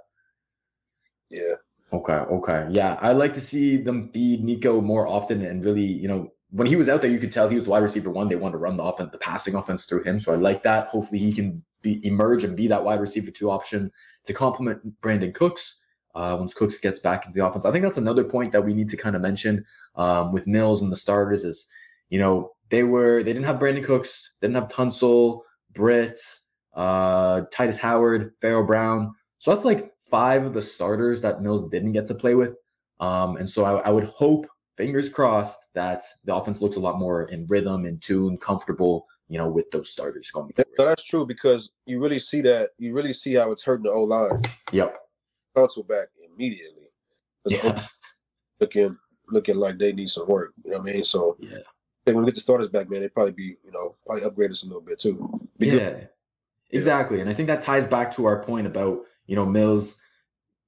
yeah. 1.31 1.55
Okay, 1.93 2.13
okay, 2.13 2.67
yeah. 2.71 2.97
I 3.03 3.13
like 3.13 3.35
to 3.35 3.41
see 3.41 3.77
them 3.77 4.11
feed 4.15 4.43
Nico 4.43 4.81
more 4.81 5.07
often 5.07 5.45
and 5.45 5.63
really, 5.63 5.85
you 5.85 6.09
know, 6.09 6.33
when 6.53 6.67
he 6.67 6.77
was 6.77 6.89
out 6.89 7.03
there, 7.03 7.11
you 7.11 7.19
could 7.19 7.33
tell 7.33 7.49
he 7.49 7.57
was 7.57 7.67
wide 7.67 7.83
receiver 7.83 8.11
one. 8.11 8.29
They 8.29 8.37
wanted 8.37 8.53
to 8.53 8.59
run 8.59 8.77
the 8.77 8.85
offense, 8.85 9.11
the 9.11 9.19
passing 9.19 9.55
offense 9.55 9.85
through 9.85 10.05
him. 10.05 10.21
So 10.21 10.33
I 10.33 10.37
like 10.37 10.63
that. 10.63 10.89
Hopefully 10.89 11.19
he 11.19 11.33
can 11.33 11.63
be 11.83 12.01
emerge 12.07 12.45
and 12.45 12.57
be 12.57 12.69
that 12.69 12.85
wide 12.85 13.01
receiver 13.01 13.31
two 13.31 13.51
option 13.51 13.91
to 14.27 14.33
complement 14.33 15.01
Brandin 15.01 15.35
Cooks. 15.35 15.81
Uh, 16.15 16.37
once 16.39 16.53
Cooks 16.53 16.79
gets 16.79 16.99
back 16.99 17.27
into 17.27 17.39
the 17.39 17.45
offense, 17.45 17.65
I 17.65 17.73
think 17.73 17.83
that's 17.83 17.97
another 17.97 18.23
point 18.23 18.53
that 18.53 18.65
we 18.65 18.75
need 18.75 18.91
to 18.91 18.97
kind 18.99 19.17
of 19.17 19.23
mention 19.23 19.65
um, 19.97 20.31
with 20.31 20.47
Mills 20.47 20.83
and 20.83 20.93
the 20.93 20.97
starters 20.97 21.43
is 21.43 21.69
you 22.13 22.19
know, 22.19 22.53
they 22.69 22.83
were 22.83 23.23
they 23.23 23.33
didn't 23.33 23.47
have 23.47 23.59
Brandin 23.59 23.83
Cooks, 23.83 24.33
didn't 24.43 24.57
have 24.57 24.69
Tunsil, 24.69 25.41
Britt, 25.73 26.19
uh, 26.75 27.41
Tytus 27.51 27.79
Howard, 27.79 28.35
Pharaoh 28.43 28.67
Brown. 28.67 29.15
So 29.39 29.51
that's 29.51 29.65
like 29.65 29.91
five 30.03 30.45
of 30.45 30.53
the 30.53 30.61
starters 30.61 31.23
that 31.23 31.41
Mills 31.41 31.67
didn't 31.71 31.93
get 31.93 32.07
to 32.09 32.15
play 32.15 32.35
with. 32.35 32.55
Um, 33.01 33.39
and 33.39 33.49
so 33.49 33.65
I, 33.65 33.79
I 33.79 33.91
would 33.91 34.05
hope, 34.05 34.47
fingers 34.77 35.09
crossed, 35.09 35.73
that 35.75 36.03
the 36.25 36.35
offense 36.35 36.61
looks 36.61 36.77
a 36.77 36.81
lot 36.81 36.99
more 36.99 37.25
in 37.25 37.47
rhythm, 37.47 37.85
in 37.85 37.99
tune, 37.99 38.39
comfortable, 38.39 39.07
you 39.29 39.39
know, 39.39 39.49
with 39.49 39.71
those 39.71 39.91
starters 39.91 40.31
going 40.31 40.53
So 40.57 40.85
that's 40.85 41.03
true 41.05 41.27
because 41.27 41.71
you 41.87 42.01
really 42.01 42.19
see 42.19 42.41
that 42.43 42.71
you 42.79 42.93
really 42.93 43.13
see 43.13 43.35
how 43.35 43.53
it's 43.53 43.65
hurting 43.65 43.85
the 43.85 43.91
O 43.91 44.03
line. 44.03 44.43
Yep. 44.73 44.97
Console 45.57 45.85
back 45.85 46.09
immediately. 46.35 46.89
Yeah. 47.47 47.85
looking 48.61 48.97
looking 49.29 49.57
like 49.57 49.79
they 49.79 49.93
need 49.93 50.11
some 50.11 50.29
work. 50.29 50.53
You 50.65 50.73
know 50.73 50.79
what 50.79 50.91
I 50.91 50.93
mean? 50.93 51.05
So 51.05 51.37
Yeah. 51.41 51.59
When 52.05 52.19
we 52.19 52.25
get 52.27 52.35
the 52.35 52.41
starters 52.41 52.69
back, 52.69 52.91
man, 52.91 53.01
they 53.01 53.09
probably 53.09 53.33
be, 53.33 53.57
you 53.65 53.71
know, 53.73 53.95
probably 54.05 54.25
upgrade 54.25 54.51
us 54.51 54.65
a 54.65 54.67
little 54.67 54.83
bit 54.83 54.99
too. 54.99 55.41
Be 55.59 55.71
good. 55.71 55.81
Yeah, 55.81 56.77
exactly. 56.77 57.21
And 57.21 57.31
I 57.31 57.35
think 57.35 57.47
that 57.47 57.63
ties 57.63 57.87
back 57.87 58.15
to 58.17 58.25
our 58.25 58.43
point 58.43 58.67
about, 58.67 59.03
you 59.27 59.37
know, 59.37 59.47
Mills 59.47 60.03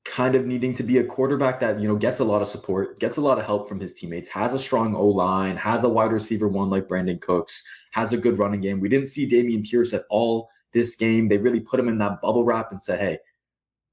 kind 0.04 0.34
of 0.34 0.46
needing 0.46 0.74
to 0.74 0.82
be 0.82 0.98
a 0.98 1.04
quarterback 1.04 1.58
that, 1.60 1.80
you 1.80 1.88
know, 1.88 1.96
gets 1.96 2.20
a 2.20 2.24
lot 2.24 2.42
of 2.42 2.48
support, 2.48 2.98
gets 3.00 3.16
a 3.16 3.20
lot 3.20 3.38
of 3.38 3.44
help 3.44 3.68
from 3.68 3.80
his 3.80 3.94
teammates, 3.94 4.28
has 4.28 4.52
a 4.52 4.58
strong 4.58 4.94
O 4.94 5.06
line, 5.06 5.56
has 5.56 5.84
a 5.84 5.88
wide 5.88 6.12
receiver 6.12 6.46
one 6.46 6.68
like 6.70 6.88
Brandin 6.88 7.20
Cooks, 7.20 7.62
has 7.92 8.12
a 8.12 8.16
good 8.16 8.38
running 8.38 8.60
game. 8.60 8.80
We 8.80 8.88
didn't 8.88 9.08
see 9.08 9.28
Dameon 9.28 9.68
Pierce 9.68 9.94
at 9.94 10.04
all 10.10 10.48
this 10.72 10.96
game. 10.96 11.28
They 11.28 11.38
really 11.38 11.60
put 11.60 11.80
him 11.80 11.88
in 11.88 11.98
that 11.98 12.20
bubble 12.20 12.44
wrap 12.44 12.70
and 12.70 12.82
said, 12.82 13.00
hey, 13.00 13.18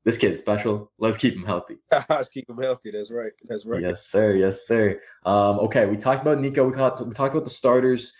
this 0.04 0.18
kid's 0.18 0.40
special. 0.40 0.92
Let's 0.98 1.18
keep 1.18 1.36
him 1.36 1.46
healthy. 1.46 1.78
Let's 2.10 2.30
keep 2.30 2.50
him 2.50 2.58
healthy. 2.58 2.92
That's 2.92 3.12
right. 3.12 3.32
That's 3.48 3.66
right. 3.66 3.82
Yes, 3.82 4.08
sir. 4.08 4.36
Yes, 4.36 4.68
sir. 4.68 5.00
Um, 5.26 5.60
okay, 5.60 5.86
we 5.86 5.96
talked 5.96 6.24
about 6.24 6.40
Nico. 6.40 6.68
We 6.68 6.76
talked, 6.76 7.02
we 7.02 7.14
talked 7.14 7.34
about 7.34 7.46
the 7.46 7.52
starters. 7.52 8.14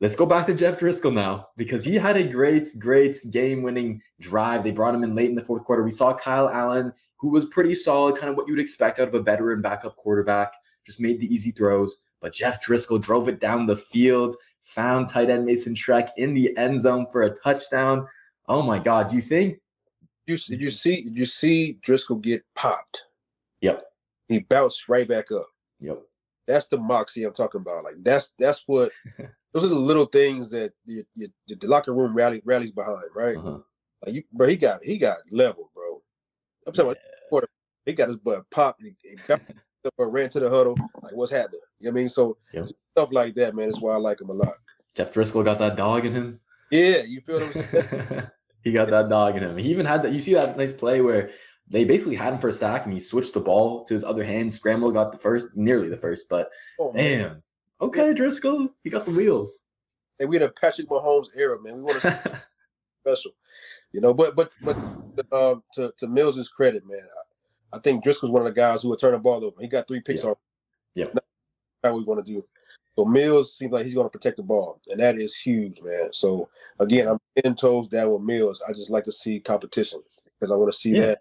Let's 0.00 0.14
go 0.14 0.26
back 0.26 0.46
to 0.46 0.54
Jeff 0.54 0.78
Driskel 0.78 1.12
now 1.12 1.48
because 1.56 1.84
he 1.84 1.96
had 1.96 2.16
a 2.16 2.22
great, 2.22 2.68
great 2.78 3.16
game-winning 3.32 4.00
drive. 4.20 4.62
They 4.62 4.70
brought 4.70 4.94
him 4.94 5.02
in 5.02 5.16
late 5.16 5.28
in 5.28 5.34
the 5.34 5.44
fourth 5.44 5.64
quarter. 5.64 5.82
We 5.82 5.90
saw 5.90 6.14
Kyle 6.14 6.48
Allen, 6.48 6.92
who 7.16 7.30
was 7.30 7.46
pretty 7.46 7.74
solid, 7.74 8.16
kind 8.16 8.30
of 8.30 8.36
what 8.36 8.46
you'd 8.46 8.60
expect 8.60 9.00
out 9.00 9.08
of 9.08 9.14
a 9.14 9.20
veteran 9.20 9.60
backup 9.60 9.96
quarterback, 9.96 10.52
just 10.86 11.00
made 11.00 11.18
the 11.18 11.32
easy 11.32 11.50
throws. 11.50 11.98
But 12.20 12.32
Jeff 12.32 12.64
Driskel 12.64 13.02
drove 13.02 13.26
it 13.26 13.40
down 13.40 13.66
the 13.66 13.76
field, 13.76 14.36
found 14.62 15.08
tight 15.08 15.30
end 15.30 15.44
Mason 15.44 15.74
Schreck 15.74 16.10
in 16.16 16.32
the 16.32 16.56
end 16.56 16.80
zone 16.80 17.06
for 17.10 17.22
a 17.22 17.36
touchdown. 17.40 18.06
Oh 18.46 18.62
my 18.62 18.78
God! 18.78 19.08
Do 19.08 19.16
you 19.16 19.22
think? 19.22 19.58
You 20.28 20.36
did 20.36 20.60
you 20.60 20.70
see 20.70 21.08
you 21.12 21.26
see 21.26 21.78
Driskel 21.84 22.20
get 22.20 22.44
popped? 22.54 23.04
Yep. 23.62 23.84
He 24.28 24.40
bounced 24.40 24.88
right 24.88 25.08
back 25.08 25.32
up. 25.32 25.48
Yep. 25.80 26.02
That's 26.48 26.66
the 26.66 26.78
moxie 26.78 27.24
I'm 27.24 27.34
talking 27.34 27.60
about. 27.60 27.84
Like 27.84 27.96
that's 28.02 28.32
that's 28.38 28.64
what 28.66 28.90
those 29.52 29.64
are 29.64 29.68
the 29.68 29.74
little 29.74 30.06
things 30.06 30.50
that 30.50 30.72
the, 30.86 31.04
the, 31.14 31.30
the 31.46 31.66
locker 31.66 31.92
room 31.94 32.14
rally 32.14 32.42
rallies 32.44 32.72
behind, 32.72 33.04
right? 33.14 33.36
Uh-huh. 33.36 33.58
Like 34.04 34.14
you, 34.14 34.22
bro, 34.32 34.48
he 34.48 34.56
got 34.56 34.82
he 34.82 34.96
got 34.96 35.18
leveled, 35.30 35.68
bro. 35.74 36.02
I'm 36.66 36.72
talking 36.72 36.90
about 36.90 36.98
quarter. 37.28 37.48
He 37.84 37.92
got 37.92 38.08
his 38.08 38.16
butt 38.16 38.48
popped. 38.50 38.82
He, 38.82 38.94
he 39.02 39.16
bounced 39.28 39.44
up 39.84 39.94
and 39.98 40.12
ran 40.12 40.30
to 40.30 40.40
the 40.40 40.48
huddle. 40.48 40.76
Like 41.02 41.12
what's 41.12 41.30
happening? 41.30 41.60
You 41.80 41.86
know 41.86 41.92
what 41.92 41.98
I 41.98 42.00
mean? 42.00 42.08
So 42.08 42.38
Yep. 42.52 42.68
stuff 42.96 43.12
like 43.12 43.34
that, 43.34 43.54
man. 43.54 43.66
That's 43.66 43.80
why 43.80 43.92
I 43.92 43.98
like 43.98 44.20
him 44.20 44.30
a 44.30 44.34
lot. 44.34 44.54
Jeff 44.94 45.12
Driskel 45.12 45.44
got 45.44 45.58
that 45.58 45.76
dog 45.76 46.06
in 46.06 46.14
him. 46.14 46.40
Yeah, 46.70 47.02
you 47.02 47.20
feel 47.20 47.40
what 47.40 47.48
I'm 47.48 47.52
saying? 47.52 48.28
he 48.62 48.72
got 48.72 48.88
that 48.88 49.08
dog 49.10 49.36
in 49.36 49.42
him. 49.42 49.56
He 49.58 49.70
even 49.70 49.86
had 49.86 50.02
that. 50.02 50.12
You 50.12 50.18
see 50.18 50.34
that 50.34 50.56
nice 50.56 50.72
play 50.72 51.02
where 51.02 51.30
they 51.70 51.84
basically 51.84 52.16
had 52.16 52.32
him 52.34 52.38
for 52.40 52.48
a 52.48 52.52
sack 52.52 52.84
and 52.84 52.92
he 52.92 53.00
switched 53.00 53.34
the 53.34 53.40
ball 53.40 53.84
to 53.84 53.94
his 53.94 54.04
other 54.04 54.24
hand. 54.24 54.52
Scramble 54.52 54.90
got 54.90 55.12
the 55.12 55.18
first, 55.18 55.48
nearly 55.54 55.88
the 55.88 55.96
first, 55.96 56.28
but 56.28 56.50
Oh, 56.78 56.92
man. 56.92 57.18
damn. 57.20 57.42
Okay, 57.80 58.12
Driskel, 58.14 58.70
he 58.82 58.90
got 58.90 59.04
the 59.04 59.10
wheels. 59.12 59.66
Hey, 60.18 60.24
we 60.26 60.36
in 60.36 60.42
a 60.42 60.48
Patrick 60.48 60.88
Mahomes 60.88 61.28
era, 61.36 61.60
man. 61.62 61.76
We 61.76 61.82
want 61.82 62.00
to 62.00 62.10
see 62.10 62.30
special, 63.04 63.32
you 63.92 64.00
know. 64.00 64.12
But 64.12 64.34
but 64.34 64.52
but 64.64 64.76
um, 65.32 65.62
to 65.74 65.92
to 65.98 66.06
Mills's 66.08 66.48
credit, 66.48 66.84
man, 66.88 67.02
I, 67.72 67.76
I 67.76 67.80
think 67.80 68.04
Driskel's 68.04 68.32
one 68.32 68.42
of 68.42 68.46
the 68.46 68.52
guys 68.60 68.82
who 68.82 68.88
would 68.88 68.98
turn 68.98 69.12
the 69.12 69.18
ball 69.18 69.44
over. 69.44 69.60
He 69.60 69.68
got 69.68 69.86
three 69.86 70.00
picks 70.00 70.20
Yeah. 70.22 70.26
already. 70.26 70.40
Yep. 70.96 71.14
Not 71.14 71.24
what 71.92 71.94
we 71.98 72.04
want 72.04 72.26
to 72.26 72.32
do. 72.32 72.44
So 72.96 73.04
Mills 73.04 73.56
seems 73.56 73.70
like 73.70 73.84
he's 73.84 73.94
going 73.94 74.06
to 74.06 74.10
protect 74.10 74.38
the 74.38 74.42
ball, 74.42 74.80
and 74.88 74.98
that 74.98 75.16
is 75.20 75.36
huge, 75.36 75.80
man. 75.82 76.12
So 76.12 76.48
again, 76.80 77.06
I'm 77.06 77.20
in 77.44 77.54
toes 77.54 77.86
down 77.86 78.10
with 78.10 78.22
Mills. 78.22 78.60
I 78.68 78.72
just 78.72 78.90
like 78.90 79.04
to 79.04 79.12
see 79.12 79.38
competition 79.38 80.02
because 80.40 80.50
I 80.50 80.56
want 80.56 80.72
to 80.72 80.76
see 80.78 80.90
Yeah. 80.90 81.06
that 81.06 81.18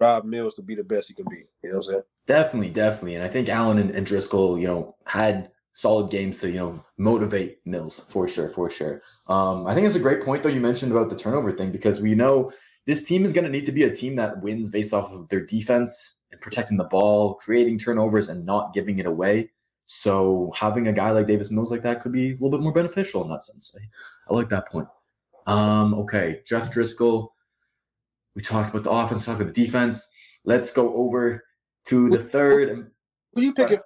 Rob 0.00 0.24
Mills 0.24 0.54
to 0.56 0.62
be 0.62 0.74
the 0.74 0.84
best 0.84 1.08
he 1.08 1.14
can 1.14 1.26
be. 1.28 1.44
You 1.62 1.70
know 1.70 1.78
what 1.78 1.86
I'm 1.86 1.92
saying? 1.92 2.02
Definitely, 2.26 2.70
definitely. 2.70 3.14
And 3.14 3.24
I 3.24 3.28
think 3.28 3.48
Allen 3.48 3.78
and, 3.78 3.90
and 3.90 4.06
Driskel, 4.06 4.60
you 4.60 4.66
know, 4.66 4.94
had 5.06 5.50
solid 5.72 6.10
games 6.10 6.38
to, 6.38 6.50
you 6.50 6.58
know, 6.58 6.84
motivate 6.96 7.58
Mills 7.64 8.00
for 8.08 8.26
sure, 8.28 8.48
for 8.48 8.68
sure. 8.68 9.02
Um, 9.28 9.66
I 9.66 9.74
think 9.74 9.86
it's 9.86 9.96
a 9.96 10.00
great 10.00 10.22
point 10.22 10.42
though 10.42 10.48
you 10.48 10.60
mentioned 10.60 10.92
about 10.92 11.08
the 11.08 11.16
turnover 11.16 11.52
thing 11.52 11.70
because 11.70 12.00
we 12.00 12.14
know 12.14 12.52
this 12.86 13.04
team 13.04 13.24
is 13.24 13.32
going 13.32 13.44
to 13.44 13.50
need 13.50 13.66
to 13.66 13.72
be 13.72 13.84
a 13.84 13.94
team 13.94 14.16
that 14.16 14.42
wins 14.42 14.70
based 14.70 14.92
off 14.92 15.12
of 15.12 15.28
their 15.28 15.44
defense 15.44 16.16
and 16.32 16.40
protecting 16.40 16.76
the 16.76 16.84
ball, 16.84 17.34
creating 17.34 17.78
turnovers 17.78 18.28
and 18.28 18.44
not 18.44 18.74
giving 18.74 18.98
it 18.98 19.06
away. 19.06 19.50
So 19.86 20.52
having 20.54 20.88
a 20.88 20.92
guy 20.92 21.10
like 21.12 21.26
Davis 21.26 21.50
Mills 21.50 21.70
like 21.70 21.82
that 21.82 22.00
could 22.00 22.12
be 22.12 22.30
a 22.30 22.32
little 22.32 22.50
bit 22.50 22.60
more 22.60 22.72
beneficial 22.72 23.22
in 23.22 23.30
that 23.30 23.44
sense. 23.44 23.76
I, 23.78 24.32
I 24.32 24.36
like 24.36 24.48
that 24.50 24.70
point. 24.70 24.88
Um, 25.46 25.94
okay, 25.94 26.42
Jeff 26.46 26.72
Driskel. 26.72 27.28
We 28.38 28.44
talked 28.44 28.70
about 28.70 28.84
the 28.84 28.90
offense, 28.92 29.24
talked 29.24 29.40
about 29.40 29.52
the 29.52 29.64
defense. 29.64 30.12
Let's 30.44 30.70
go 30.72 30.94
over 30.94 31.42
to 31.86 32.08
the 32.08 32.20
third. 32.20 32.88
Who 33.34 33.42
you 33.42 33.52
picking? 33.52 33.80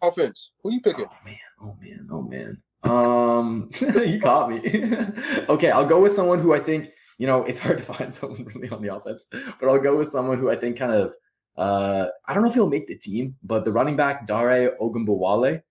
Offense. 0.00 0.52
Who 0.62 0.72
you 0.72 0.80
picking? 0.80 1.06
Oh 1.10 1.24
man, 1.24 1.38
oh 1.60 1.76
man, 1.82 2.08
oh 2.12 2.22
man. 2.22 2.62
Um, 2.84 3.68
you 4.06 4.20
caught 4.20 4.48
me. 4.48 4.60
okay, 5.48 5.72
I'll 5.72 5.84
go 5.84 6.00
with 6.00 6.12
someone 6.12 6.38
who 6.38 6.54
I 6.54 6.60
think 6.60 6.90
you 7.18 7.26
know 7.26 7.42
it's 7.46 7.58
hard 7.58 7.78
to 7.78 7.82
find 7.94 8.14
someone 8.14 8.44
really 8.44 8.68
on 8.68 8.80
the 8.80 8.94
offense, 8.94 9.26
but 9.32 9.68
I'll 9.68 9.80
go 9.80 9.98
with 9.98 10.06
someone 10.06 10.38
who 10.38 10.52
I 10.52 10.56
think 10.56 10.78
kind 10.78 10.92
of 10.92 11.12
uh 11.56 12.06
I 12.26 12.32
don't 12.32 12.44
know 12.44 12.48
if 12.48 12.54
he'll 12.54 12.70
make 12.70 12.86
the 12.86 12.96
team, 12.96 13.34
but 13.42 13.64
the 13.64 13.72
running 13.72 13.96
back 13.96 14.28
Dare 14.28 14.76
Ogunbowale, 14.80 15.62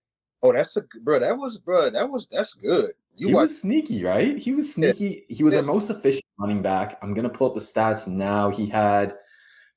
Oh, 0.46 0.52
that's 0.52 0.76
a 0.76 0.84
bro. 1.02 1.18
That 1.18 1.36
was 1.36 1.58
bro. 1.58 1.90
That 1.90 2.08
was 2.08 2.26
that's 2.28 2.54
good. 2.54 2.92
You 3.16 3.28
he 3.28 3.34
was 3.34 3.60
sneaky, 3.60 4.04
right? 4.04 4.36
He 4.38 4.52
was 4.52 4.66
Yeah. 4.78 4.92
sneaky. 4.92 5.24
He 5.28 5.42
was 5.42 5.54
Yeah. 5.54 5.60
our 5.60 5.66
most 5.66 5.90
efficient 5.90 6.24
running 6.38 6.62
back. 6.62 6.98
I'm 7.02 7.14
gonna 7.14 7.28
pull 7.30 7.48
up 7.48 7.54
the 7.54 7.60
stats 7.60 8.06
now. 8.06 8.50
He 8.50 8.66
had 8.66 9.16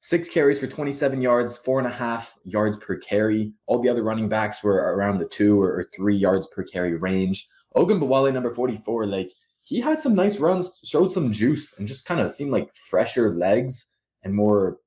six 0.01 0.29
carries 0.29 0.59
for 0.59 0.67
27 0.67 1.21
yards, 1.21 1.57
four 1.57 1.79
and 1.79 1.87
a 1.87 1.91
half 1.91 2.33
yards 2.43 2.77
per 2.77 2.95
carry. 2.97 3.53
All 3.65 3.79
the 3.79 3.89
other 3.89 4.03
running 4.03 4.29
backs 4.29 4.63
were 4.63 4.75
around 4.95 5.19
the 5.19 5.25
two 5.25 5.61
or, 5.61 5.69
or 5.79 5.89
three 5.95 6.15
yards 6.15 6.47
per 6.47 6.63
carry 6.63 6.95
range. 6.95 7.47
Ogunbowale, 7.75 8.33
number 8.33 8.53
44, 8.53 9.05
like 9.07 9.31
he 9.63 9.79
had 9.79 9.99
some 9.99 10.15
nice 10.15 10.39
runs, 10.39 10.71
showed 10.83 11.11
some 11.11 11.31
juice, 11.31 11.73
and 11.77 11.87
just 11.87 12.05
kind 12.05 12.19
of 12.21 12.31
seemed 12.31 12.51
like 12.51 12.73
fresher 12.75 13.33
legs 13.33 13.93
and 14.23 14.33
more 14.33 14.79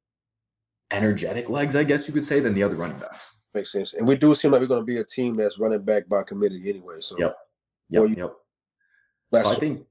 energetic 0.90 1.48
legs, 1.48 1.74
I 1.76 1.84
guess 1.84 2.06
you 2.08 2.14
could 2.14 2.24
say, 2.24 2.40
than 2.40 2.54
the 2.54 2.62
other 2.62 2.76
running 2.76 2.98
backs. 2.98 3.36
Makes 3.54 3.72
sense. 3.72 3.94
And 3.94 4.06
we 4.06 4.16
do 4.16 4.34
seem 4.34 4.50
like 4.50 4.60
we're 4.60 4.66
going 4.66 4.80
to 4.80 4.86
be 4.86 4.98
a 4.98 5.04
team 5.04 5.34
that's 5.34 5.58
running 5.58 5.82
back 5.82 6.08
by 6.08 6.22
committee 6.22 6.68
anyway. 6.68 6.96
So 7.00 7.16
Yep. 7.18 7.36
Yep, 7.90 8.08
you- 8.08 8.14
yep. 8.16 8.32
So 9.44 9.48
I 9.50 9.54
think, 9.54 9.86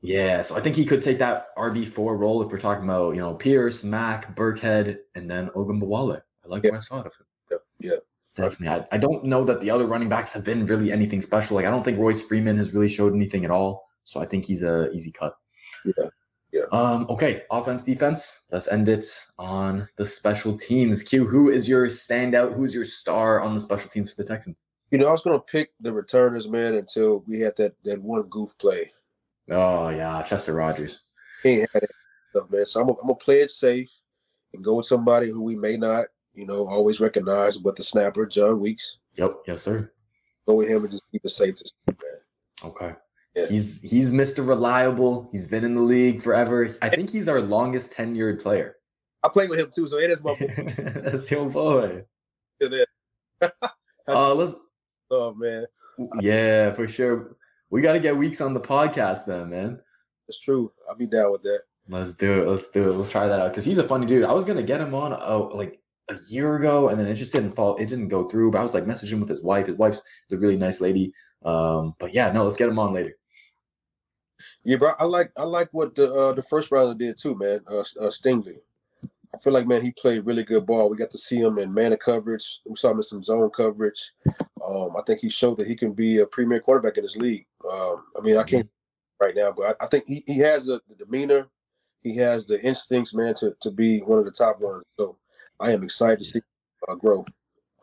yeah. 0.00 0.42
So 0.42 0.56
I 0.56 0.60
think 0.60 0.74
he 0.74 0.84
could 0.84 1.02
take 1.02 1.18
that 1.20 1.54
RB 1.56 1.86
four 1.88 2.16
role 2.16 2.42
if 2.42 2.50
we're 2.50 2.58
talking 2.58 2.84
about 2.84 3.14
you 3.14 3.20
know 3.20 3.34
Pierce, 3.34 3.84
Mack, 3.84 4.34
Burkhead, 4.34 4.98
and 5.14 5.30
then 5.30 5.48
Ogunbowale. 5.50 6.20
I 6.44 6.48
like 6.48 6.64
Yeah. 6.64 6.70
what 6.72 6.76
I 6.78 6.80
saw 6.80 7.00
of 7.02 7.04
him. 7.14 7.26
yeah, 7.50 7.56
yeah. 7.78 7.96
Definitely. 8.34 8.68
I, 8.90 8.96
I 8.96 8.98
don't 8.98 9.24
know 9.24 9.44
that 9.44 9.60
the 9.60 9.70
other 9.70 9.86
running 9.86 10.08
backs 10.08 10.32
have 10.32 10.42
been 10.42 10.66
really 10.66 10.90
anything 10.90 11.20
special. 11.22 11.54
Like 11.54 11.66
I 11.66 11.70
don't 11.70 11.84
think 11.84 11.98
Royce 11.98 12.22
Freeman 12.22 12.56
has 12.58 12.72
really 12.74 12.88
showed 12.88 13.14
anything 13.14 13.44
at 13.44 13.50
all. 13.52 13.88
So 14.04 14.20
I 14.20 14.26
think 14.26 14.44
he's 14.46 14.62
a 14.64 14.90
easy 14.90 15.12
cut. 15.12 15.36
Yeah. 15.84 16.08
Yeah. 16.52 16.64
Um. 16.70 17.06
Okay. 17.08 17.42
Offense, 17.50 17.82
defense. 17.82 18.46
Let's 18.52 18.68
end 18.68 18.88
it 18.88 19.06
on 19.38 19.88
the 19.96 20.04
special 20.04 20.56
teams. 20.56 21.02
Q. 21.02 21.26
Who 21.26 21.50
is 21.50 21.68
your 21.68 21.86
standout? 21.86 22.54
Who's 22.54 22.74
your 22.74 22.84
star 22.84 23.40
on 23.40 23.54
the 23.54 23.60
special 23.60 23.88
teams 23.90 24.12
for 24.12 24.22
the 24.22 24.28
Texans? 24.28 24.64
You 24.90 24.98
know, 24.98 25.08
I 25.08 25.12
was 25.12 25.22
going 25.22 25.38
to 25.38 25.44
pick 25.44 25.70
the 25.80 25.90
returners, 25.90 26.48
man, 26.48 26.74
until 26.74 27.24
we 27.26 27.40
had 27.40 27.56
that 27.56 27.74
that 27.84 28.02
one 28.02 28.22
goof 28.24 28.56
play. 28.58 28.92
Oh 29.50 29.88
yeah, 29.88 30.22
Chester 30.22 30.54
Rogers. 30.54 31.02
He 31.42 31.60
ain't 31.60 31.70
had 31.72 31.84
it 31.84 31.90
stuff, 32.30 32.50
man. 32.50 32.66
So 32.66 32.80
I'm 32.80 32.86
gonna, 32.86 32.98
I'm 33.00 33.08
gonna 33.08 33.16
play 33.16 33.40
it 33.40 33.50
safe 33.50 33.92
and 34.52 34.62
go 34.62 34.74
with 34.74 34.86
somebody 34.86 35.30
who 35.30 35.42
we 35.42 35.56
may 35.56 35.76
not, 35.76 36.06
you 36.34 36.46
know, 36.46 36.66
always 36.68 37.00
recognize, 37.00 37.56
but 37.56 37.76
the 37.76 37.82
snapper, 37.82 38.26
Jon 38.26 38.60
Weeks. 38.60 38.98
Yep. 39.16 39.42
Yes, 39.46 39.62
sir. 39.62 39.90
Go 40.46 40.54
with 40.54 40.68
him 40.68 40.82
and 40.82 40.90
just 40.90 41.04
keep 41.10 41.24
it 41.24 41.30
safe 41.30 41.54
to 41.56 41.64
see, 41.64 41.72
man. 41.86 42.70
Okay. 42.70 42.94
Yeah. 43.34 43.46
He's 43.46 43.80
he's 43.80 44.12
Mr. 44.12 44.46
Reliable. 44.46 45.28
He's 45.32 45.46
been 45.46 45.64
in 45.64 45.74
the 45.74 45.82
league 45.82 46.20
forever. 46.20 46.68
I 46.82 46.90
think 46.90 47.10
he's 47.10 47.28
our 47.28 47.40
longest 47.40 47.94
tenured 47.94 48.42
player. 48.42 48.76
I 49.22 49.28
played 49.28 49.48
with 49.48 49.58
him 49.58 49.70
too, 49.74 49.86
so 49.86 49.98
it 49.98 50.10
is 50.10 50.22
my 50.22 50.34
boy. 50.34 50.74
That's 50.76 51.30
your 51.30 51.48
boy. 51.48 52.04
Uh, 54.08 54.34
let's 54.34 54.54
oh 55.12 55.32
man, 55.34 55.64
yeah, 56.20 56.72
for 56.72 56.88
sure. 56.88 57.36
We 57.70 57.80
got 57.80 57.92
to 57.92 58.00
get 58.00 58.16
weeks 58.16 58.40
on 58.40 58.52
the 58.52 58.60
podcast 58.60 59.26
then, 59.26 59.48
man. 59.48 59.80
it's 60.28 60.40
true. 60.40 60.72
I'll 60.88 60.96
be 60.96 61.06
down 61.06 61.30
with 61.30 61.42
that. 61.42 61.60
Let's 61.88 62.16
do 62.16 62.42
it. 62.42 62.48
Let's 62.48 62.70
do 62.70 62.90
it. 62.90 62.96
We'll 62.96 63.06
try 63.06 63.28
that 63.28 63.40
out 63.40 63.50
because 63.50 63.64
he's 63.64 63.78
a 63.78 63.86
funny 63.86 64.06
dude. 64.06 64.24
I 64.24 64.32
was 64.32 64.44
gonna 64.44 64.62
get 64.62 64.80
him 64.80 64.94
on 64.94 65.12
oh 65.12 65.52
like 65.54 65.80
a 66.10 66.16
year 66.28 66.56
ago, 66.56 66.88
and 66.88 66.98
then 66.98 67.06
it 67.06 67.14
just 67.14 67.32
didn't 67.32 67.54
fall. 67.54 67.76
It 67.76 67.86
didn't 67.86 68.08
go 68.08 68.28
through. 68.28 68.50
But 68.50 68.58
I 68.58 68.62
was 68.64 68.74
like 68.74 68.84
messaging 68.84 69.20
with 69.20 69.28
his 69.28 69.42
wife. 69.42 69.66
His 69.66 69.76
wife's 69.76 70.02
a 70.30 70.36
really 70.36 70.56
nice 70.56 70.80
lady. 70.80 71.12
Um, 71.44 71.94
but 71.98 72.12
yeah, 72.12 72.32
no, 72.32 72.42
let's 72.44 72.56
get 72.56 72.68
him 72.68 72.78
on 72.78 72.92
later. 72.92 73.14
Yeah, 74.64 74.76
bro. 74.76 74.92
I 74.98 75.04
like 75.04 75.32
I 75.36 75.44
like 75.44 75.68
what 75.72 75.94
the 75.94 76.12
uh, 76.12 76.32
the 76.32 76.42
first 76.42 76.70
rounder 76.70 76.94
did 76.94 77.18
too, 77.18 77.34
man. 77.34 77.60
Uh, 77.66 77.80
uh, 77.80 78.10
Stingley. 78.10 78.58
I 79.34 79.38
feel 79.38 79.52
like 79.52 79.66
man, 79.66 79.82
he 79.82 79.92
played 79.92 80.26
really 80.26 80.44
good 80.44 80.66
ball. 80.66 80.90
We 80.90 80.96
got 80.96 81.10
to 81.12 81.18
see 81.18 81.38
him 81.38 81.58
in 81.58 81.72
man 81.72 81.96
coverage. 81.96 82.60
We 82.66 82.76
saw 82.76 82.90
him 82.90 82.98
in 82.98 83.02
some 83.02 83.24
zone 83.24 83.50
coverage. 83.50 84.12
Um, 84.64 84.94
I 84.96 85.02
think 85.06 85.20
he 85.20 85.30
showed 85.30 85.56
that 85.58 85.66
he 85.66 85.74
can 85.74 85.92
be 85.92 86.18
a 86.18 86.26
premier 86.26 86.60
quarterback 86.60 86.98
in 86.98 87.02
this 87.02 87.16
league. 87.16 87.46
Um, 87.70 88.04
I 88.16 88.20
mean, 88.22 88.36
I 88.36 88.42
can't 88.42 88.68
right 89.20 89.34
now, 89.34 89.52
but 89.52 89.76
I, 89.80 89.84
I 89.84 89.88
think 89.88 90.04
he, 90.06 90.22
he 90.26 90.38
has 90.38 90.66
the, 90.66 90.80
the 90.88 90.96
demeanor, 90.96 91.48
he 92.02 92.16
has 92.16 92.44
the 92.44 92.60
instincts, 92.62 93.14
man, 93.14 93.34
to 93.36 93.56
to 93.60 93.70
be 93.70 94.00
one 94.00 94.18
of 94.18 94.24
the 94.24 94.30
top 94.30 94.60
ones. 94.60 94.84
So 94.98 95.16
I 95.60 95.72
am 95.72 95.82
excited 95.82 96.18
to 96.18 96.24
see 96.24 96.40
uh, 96.88 96.94
grow. 96.96 97.24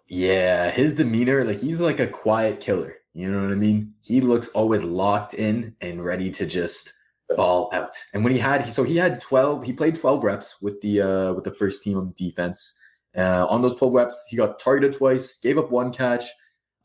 Yeah, 0.08 0.72
his 0.72 0.96
demeanor, 0.96 1.44
like 1.44 1.60
he's 1.60 1.82
like 1.82 2.00
a 2.00 2.08
quiet 2.08 2.60
killer. 2.60 2.96
You 3.14 3.32
know 3.32 3.42
what 3.42 3.52
I 3.52 3.56
mean? 3.56 3.94
He 4.02 4.22
looks 4.22 4.50
always 4.50 4.84
locked 4.84 5.34
in 5.34 5.76
and 5.82 6.04
ready 6.04 6.32
to 6.32 6.46
just 6.46 6.94
ball 7.36 7.70
out. 7.74 7.96
And 8.14 8.24
when 8.24 8.34
he 8.34 8.40
had, 8.40 8.66
so 8.72 8.84
he 8.84 8.98
had 8.98 9.22
12, 9.22 9.64
he 9.64 9.74
played 9.74 10.00
12 10.00 10.24
reps 10.24 10.62
with 10.62 10.80
the 10.82 11.02
uh 11.02 11.34
with 11.34 11.44
the 11.44 11.54
first 11.54 11.84
team 11.84 11.98
on 11.98 12.14
defense. 12.16 12.80
Uh, 13.18 13.46
on 13.50 13.62
those 13.62 13.76
12 13.76 13.94
reps, 13.94 14.26
he 14.30 14.38
got 14.38 14.60
targeted 14.60 14.96
twice, 14.96 15.40
gave 15.40 15.58
up 15.58 15.72
one 15.72 15.92
catch, 15.92 16.26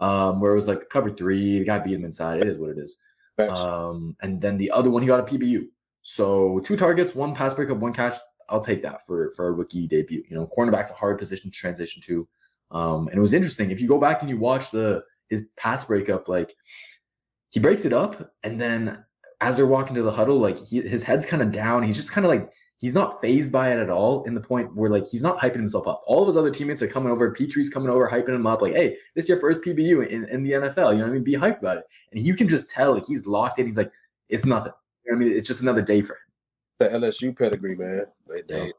um, 0.01 0.41
where 0.41 0.53
it 0.53 0.57
was 0.57 0.69
like 0.69 0.89
cover 0.89 1.11
three, 1.11 1.59
the 1.59 1.65
guy 1.65 1.79
beat 1.79 1.95
him 1.95 2.05
inside. 2.05 2.41
It 2.41 2.49
is 2.49 2.59
what 2.59 2.71
it 2.71 2.79
is. 2.79 2.97
Um, 3.39 4.17
and 4.23 4.41
then 4.41 4.57
the 4.57 4.71
other 4.71 4.91
one, 4.91 5.03
he 5.03 5.09
got 5.09 5.21
a 5.21 5.23
PBU. 5.23 5.67
So 6.03 6.61
two 6.61 6.77
targets, 6.77 7.15
one 7.15 7.35
pass 7.35 7.55
breakup, 7.55 7.79
one 7.79 7.93
catch. 7.93 8.17
I'll 8.49 8.63
take 8.63 8.83
that 8.83 9.07
for 9.07 9.33
for 9.37 9.49
a 9.49 9.53
rookie 9.53 9.87
debut. 9.87 10.23
You 10.29 10.37
know, 10.37 10.49
cornerback's 10.57 10.91
a 10.91 10.95
hard 10.95 11.19
position 11.19 11.51
to 11.51 11.57
transition 11.57 12.03
to. 12.03 12.29
Um, 12.71 13.09
and 13.09 13.19
it 13.19 13.23
was 13.23 13.35
interesting. 13.35 13.71
If 13.71 13.81
you 13.81 13.89
go 13.89 13.99
back 13.99 14.21
and 14.21 14.29
you 14.29 14.39
watch 14.39 14.71
the 14.71 15.03
his 15.29 15.49
pass 15.57 15.85
breakup, 15.85 16.29
like 16.29 16.55
he 17.51 17.61
breaks 17.61 17.85
it 17.85 17.93
up, 17.93 18.33
and 18.43 18.61
then 18.61 19.05
as 19.41 19.57
they're 19.57 19.67
walking 19.67 19.95
to 19.95 20.03
the 20.03 20.11
huddle, 20.11 20.39
like 20.39 20.59
he, 20.59 20.81
his 20.81 21.03
head's 21.03 21.27
kind 21.27 21.43
of 21.43 21.53
down. 21.53 21.83
He's 21.83 21.97
just 21.97 22.11
kind 22.11 22.25
of 22.25 22.31
like 22.31 22.51
he's 22.79 22.95
not 22.95 23.21
phased 23.21 23.53
by 23.53 23.73
it 23.73 23.79
at 23.79 23.91
all. 23.91 24.25
In 24.25 24.35
the 24.35 24.41
point 24.41 24.75
where 24.75 24.91
like 24.91 25.07
he's 25.07 25.23
not 25.23 25.39
hyping 25.39 25.57
himself 25.57 25.87
up. 25.87 26.03
All 26.07 26.23
of 26.23 26.29
his 26.29 26.37
other 26.37 26.51
teammates 26.51 26.83
are 26.83 26.89
coming 26.89 27.13
over. 27.13 27.31
Pitre's 27.33 27.71
coming 27.71 27.91
over, 27.91 28.09
hyping 28.09 28.35
him 28.35 28.47
up. 28.47 28.63
Like, 28.63 28.75
hey, 28.75 28.97
this 29.15 29.27
is 29.27 29.29
your 29.29 29.41
first 29.41 29.61
PBU 29.61 30.09
in, 30.09 30.25
in 30.29 30.43
the 30.43 30.53
NFL. 30.53 30.93
You 30.93 30.99
know 30.99 31.05
what 31.05 31.11
I 31.11 31.11
mean? 31.11 31.25
Be 31.25 31.35
hyped 31.35 31.61
about 31.61 31.79
it. 31.79 31.85
And 32.13 32.21
you 32.25 32.35
can 32.35 32.49
just 32.49 32.71
tell 32.71 32.95
like 32.95 33.07
he's 33.07 33.27
locked 33.27 33.59
in. 33.59 33.67
He's 33.67 33.77
like, 33.77 33.93
it's 34.29 34.45
nothing. 34.45 34.73
You 35.05 35.13
know 35.13 35.19
what 35.19 35.25
I 35.25 35.29
mean? 35.29 35.37
It's 35.37 35.49
just 35.49 35.61
another 35.61 35.83
day 35.83 36.03
for 36.03 36.15
him. 36.15 36.21
The 36.79 36.89
LSU 36.89 37.37
pedigree, 37.37 37.77
man. 37.77 38.07
They, 38.29 38.43
they 38.43 38.73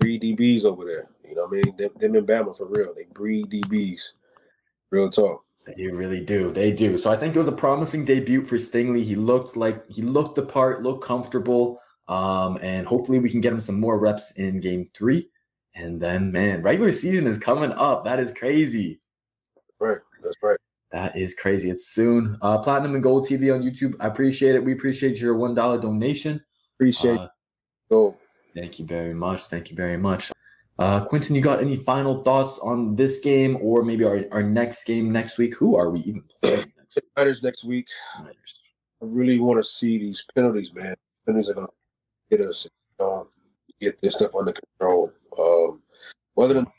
breed 0.00 0.22
DBs 0.22 0.64
over 0.64 0.84
there. 0.84 1.08
You 1.26 1.36
know 1.36 1.46
what 1.46 1.58
I 1.58 1.62
mean? 1.62 1.76
Them, 1.76 1.90
them 1.98 2.16
in 2.16 2.26
Bama 2.26 2.56
for 2.56 2.66
real. 2.66 2.92
They 2.94 3.04
breed 3.12 3.48
DBs. 3.50 4.12
Real 4.90 5.08
talk. 5.08 5.44
They 5.64 5.86
really 5.86 6.20
do. 6.20 6.50
They 6.50 6.72
do. 6.72 6.98
So 6.98 7.10
I 7.10 7.16
think 7.16 7.34
it 7.34 7.38
was 7.38 7.48
a 7.48 7.52
promising 7.52 8.04
debut 8.04 8.44
for 8.44 8.56
Stingley. 8.56 9.04
He 9.04 9.14
looked 9.14 9.56
like 9.56 9.88
he 9.88 10.02
looked 10.02 10.34
the 10.34 10.42
part, 10.42 10.82
looked 10.82 11.04
comfortable. 11.04 11.80
Um, 12.08 12.58
and 12.62 12.86
hopefully 12.86 13.20
we 13.20 13.30
can 13.30 13.40
get 13.40 13.52
him 13.52 13.60
some 13.60 13.78
more 13.78 13.98
reps 13.98 14.38
in 14.38 14.60
game 14.60 14.86
three. 14.94 15.28
And 15.74 16.00
then, 16.00 16.32
man, 16.32 16.62
regular 16.62 16.92
season 16.92 17.26
is 17.26 17.38
coming 17.38 17.72
up. 17.72 18.04
That 18.04 18.18
is 18.18 18.32
crazy. 18.32 19.00
Right. 19.78 19.98
That's 20.22 20.36
right. 20.42 20.58
That 20.90 21.16
is 21.16 21.34
crazy. 21.34 21.70
It's 21.70 21.86
soon. 21.86 22.36
Uh, 22.42 22.58
Platinum 22.58 22.94
and 22.94 23.02
Gold 23.02 23.26
TV 23.26 23.54
on 23.54 23.62
YouTube. 23.62 23.94
I 24.00 24.08
appreciate 24.08 24.54
it. 24.54 24.64
We 24.64 24.72
appreciate 24.72 25.20
your 25.20 25.36
one 25.36 25.54
dollar 25.54 25.80
donation. 25.80 26.42
Appreciate 26.76 27.18
Uh. 27.18 27.28
Thank 28.54 28.78
you 28.78 28.84
very 28.84 29.14
much. 29.14 29.44
Thank 29.44 29.70
you 29.70 29.76
very 29.76 29.96
much. 29.96 30.30
Uh, 30.82 31.04
Quintin, 31.04 31.36
you 31.36 31.40
got 31.40 31.60
any 31.60 31.76
final 31.76 32.24
thoughts 32.24 32.58
on 32.58 32.96
this 32.96 33.20
game 33.20 33.56
or 33.60 33.84
maybe 33.84 34.04
our, 34.04 34.24
our 34.32 34.42
next 34.42 34.82
game 34.82 35.12
next 35.12 35.38
week? 35.38 35.54
Who 35.54 35.76
are 35.76 35.90
we 35.90 36.00
even 36.00 36.24
playing 36.40 36.72
next 36.76 36.96
week? 36.96 37.04
Niners 37.16 37.40
next 37.40 37.62
week. 37.62 37.86
Niners. 38.18 38.60
I 39.00 39.04
really 39.04 39.38
want 39.38 39.60
to 39.60 39.64
see 39.64 39.96
these 39.96 40.24
penalties, 40.34 40.74
man. 40.74 40.96
Penalties 41.24 41.50
are 41.50 41.54
gonna 41.54 41.68
get 42.32 42.40
us, 42.40 42.66
um, 42.98 43.28
get 43.80 44.00
this 44.00 44.16
stuff 44.16 44.34
under 44.34 44.52
control. 44.52 45.12
Um, 45.38 45.82
other 46.36 46.54
than 46.54 46.66
I 46.66 46.72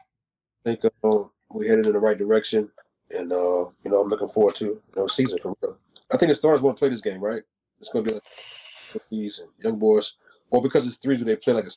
think 0.66 0.82
um, 1.06 1.32
we're 1.50 1.70
headed 1.70 1.86
in 1.86 1.94
the 1.94 2.00
right 2.00 2.18
direction, 2.18 2.70
and 3.10 3.32
uh, 3.32 3.70
you 3.86 3.89
know 3.89 4.02
I'm 4.02 4.10
looking 4.10 4.28
forward 4.28 4.56
to 4.56 4.66
you 4.66 4.82
know 4.98 5.08
season 5.08 5.38
for 5.42 5.56
real. 5.62 5.78
I 6.12 6.18
think 6.18 6.30
the 6.30 6.36
stars 6.36 6.60
want 6.60 6.76
to 6.76 6.80
play 6.80 6.89
this 6.89 7.00
game, 7.00 7.22
right? 7.22 7.44
It's 7.80 7.88
gonna 7.88 8.04
be 8.04 8.12
like 8.16 9.02
and 9.12 9.32
young 9.63 9.80
boys, 9.80 10.16
or 10.50 10.62
because 10.62 10.86
it's 10.88 10.98
three, 10.98 11.16
do 11.16 11.24
they 11.24 11.38
play 11.38 11.54
like 11.54 11.68
a 11.68 11.72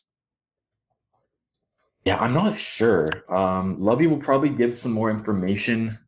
Yeah, 2.06 2.18
I'm 2.20 2.32
not 2.32 2.56
sure. 2.56 3.10
Um, 3.28 3.80
Lovie 3.80 4.06
will 4.06 4.16
probably 4.16 4.48
give 4.48 4.78
some 4.78 4.92
more 4.92 5.10
information 5.10 5.98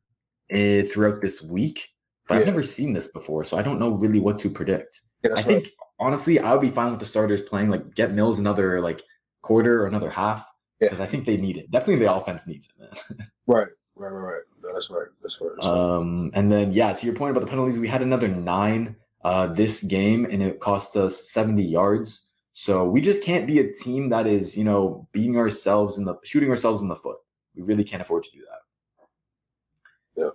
uh, 0.55 0.83
throughout 0.83 1.21
this 1.21 1.43
week, 1.43 1.89
but 2.29 2.39
I've 2.39 2.47
never 2.47 2.63
seen 2.63 2.93
this 2.93 3.09
before, 3.09 3.45
so 3.45 3.59
I 3.59 3.63
don't 3.63 3.81
know 3.81 3.91
really 3.91 4.21
what 4.21 4.39
to 4.41 4.49
predict. 4.49 5.01
Yeah, 5.25 5.31
I 5.31 5.35
right. 5.35 5.45
think 5.45 5.71
honestly, 5.99 6.39
I 6.39 6.53
would 6.53 6.61
be 6.61 6.71
fine 6.71 6.93
with 6.93 7.01
the 7.01 7.07
starters 7.07 7.43
playing 7.43 7.71
like 7.71 7.97
get 7.97 8.13
Mills 8.13 8.39
another 8.39 8.81
like 8.81 9.03
quarter 9.43 9.83
or 9.83 9.87
another 9.89 10.09
half 10.09 10.47
Yeah. 10.81 10.87
because 10.87 11.01
I 11.01 11.07
think 11.07 11.27
they 11.27 11.37
need 11.37 11.57
it. 11.57 11.69
Definitely, 11.73 12.05
the 12.05 12.15
offense 12.15 12.47
needs 12.47 12.69
it, 12.69 12.79
man. 12.79 13.29
right, 13.49 13.67
right, 13.97 14.13
right, 14.13 14.35
right. 14.35 14.43
No, 14.63 14.73
that's 14.73 14.91
right. 14.91 15.09
That's 15.21 15.41
right. 15.41 15.51
That's 15.57 15.67
right. 15.67 15.77
Um, 15.77 16.31
and 16.33 16.53
then 16.53 16.73
yeah, 16.73 16.93
to 16.93 17.07
your 17.07 17.17
point 17.17 17.33
about 17.33 17.41
the 17.41 17.51
penalties, 17.51 17.81
we 17.81 17.89
had 17.89 18.03
another 18.03 18.29
nine 18.29 18.95
uh 19.25 19.49
this 19.49 19.83
game, 19.83 20.27
and 20.31 20.45
it 20.45 20.61
cost 20.61 20.97
us 20.97 21.29
70 21.33 21.61
yards. 21.61 22.28
So 22.61 22.85
we 22.85 23.01
just 23.01 23.23
can't 23.23 23.47
be 23.47 23.61
a 23.61 23.73
team 23.73 24.09
that 24.09 24.27
is, 24.27 24.59
you 24.59 24.65
know, 24.65 25.07
beating 25.13 25.37
ourselves 25.37 25.97
in 25.97 26.05
the 26.05 26.17
shooting 26.25 26.51
ourselves 26.51 26.83
in 26.83 26.89
the 26.89 26.97
foot. 26.97 27.19
We 27.55 27.63
really 27.63 27.85
can't 27.85 28.03
afford 28.03 28.25
to 28.25 28.31
do 28.33 28.41
that. 28.41 30.21
Yeah. 30.21 30.31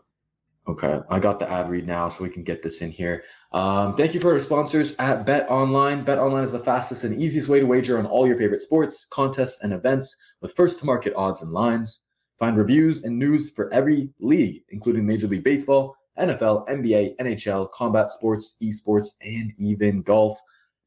Okay, 0.72 1.02
I 1.10 1.20
got 1.20 1.40
the 1.40 1.52
ad 1.52 1.68
read 1.68 1.86
now, 1.86 2.08
so 2.08 2.24
we 2.24 2.30
can 2.30 2.46
get 2.46 2.64
this 2.64 2.82
in 2.82 2.92
here. 2.92 3.26
Um, 3.52 3.94
thank 3.98 4.14
you 4.14 4.22
for 4.22 4.32
our 4.32 4.40
sponsors 4.40 4.96
at 5.00 5.26
Bet 5.26 5.50
Online. 5.50 6.06
Bet 6.06 6.18
Online 6.18 6.46
is 6.46 6.54
the 6.54 6.60
fastest 6.60 7.04
and 7.04 7.22
easiest 7.22 7.50
way 7.50 7.60
to 7.60 7.66
wager 7.66 8.00
on 8.00 8.06
all 8.06 8.26
your 8.26 8.38
favorite 8.38 8.62
sports, 8.62 9.06
contests, 9.12 9.62
and 9.62 9.74
events 9.74 10.18
with 10.40 10.56
first 10.56 10.80
to 10.80 10.86
market 10.86 11.14
odds 11.18 11.42
and 11.42 11.52
lines. 11.52 12.08
Find 12.40 12.56
reviews 12.56 13.04
and 13.04 13.20
news 13.20 13.52
for 13.52 13.72
every 13.74 14.12
league, 14.22 14.64
including 14.70 15.06
Major 15.06 15.28
League 15.28 15.44
Baseball, 15.44 15.94
NFL, 16.18 16.70
NBA, 16.70 17.18
NHL, 17.18 17.70
combat 17.72 18.10
sports, 18.12 18.56
esports, 18.64 19.18
and 19.22 19.52
even 19.58 20.02
golf. 20.04 20.40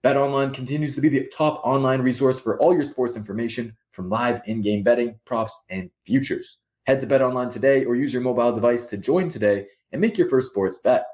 Bet 0.07 0.17
Online 0.17 0.53
continues 0.53 0.95
to 0.95 1.01
be 1.01 1.09
the 1.09 1.27
top 1.37 1.61
online 1.65 2.01
resource 2.01 2.39
for 2.39 2.61
all 2.61 2.73
your 2.73 2.85
sports 2.85 3.17
information 3.17 3.77
from 3.91 4.09
live 4.09 4.41
in 4.47 4.63
game 4.63 4.85
betting, 4.85 5.19
props, 5.25 5.65
and 5.69 5.91
futures. 6.05 6.59
Head 6.85 7.01
to 7.01 7.09
Bet 7.09 7.23
Online 7.23 7.51
today 7.51 7.85
or 7.85 7.97
use 7.97 8.13
your 8.13 8.23
mobile 8.23 8.53
device 8.53 8.87
to 8.87 8.99
join 8.99 9.29
today 9.29 9.67
and 9.91 10.01
make 10.01 10.17
your 10.17 10.29
first 10.29 10.51
sports 10.51 10.79
bet. 10.79 11.05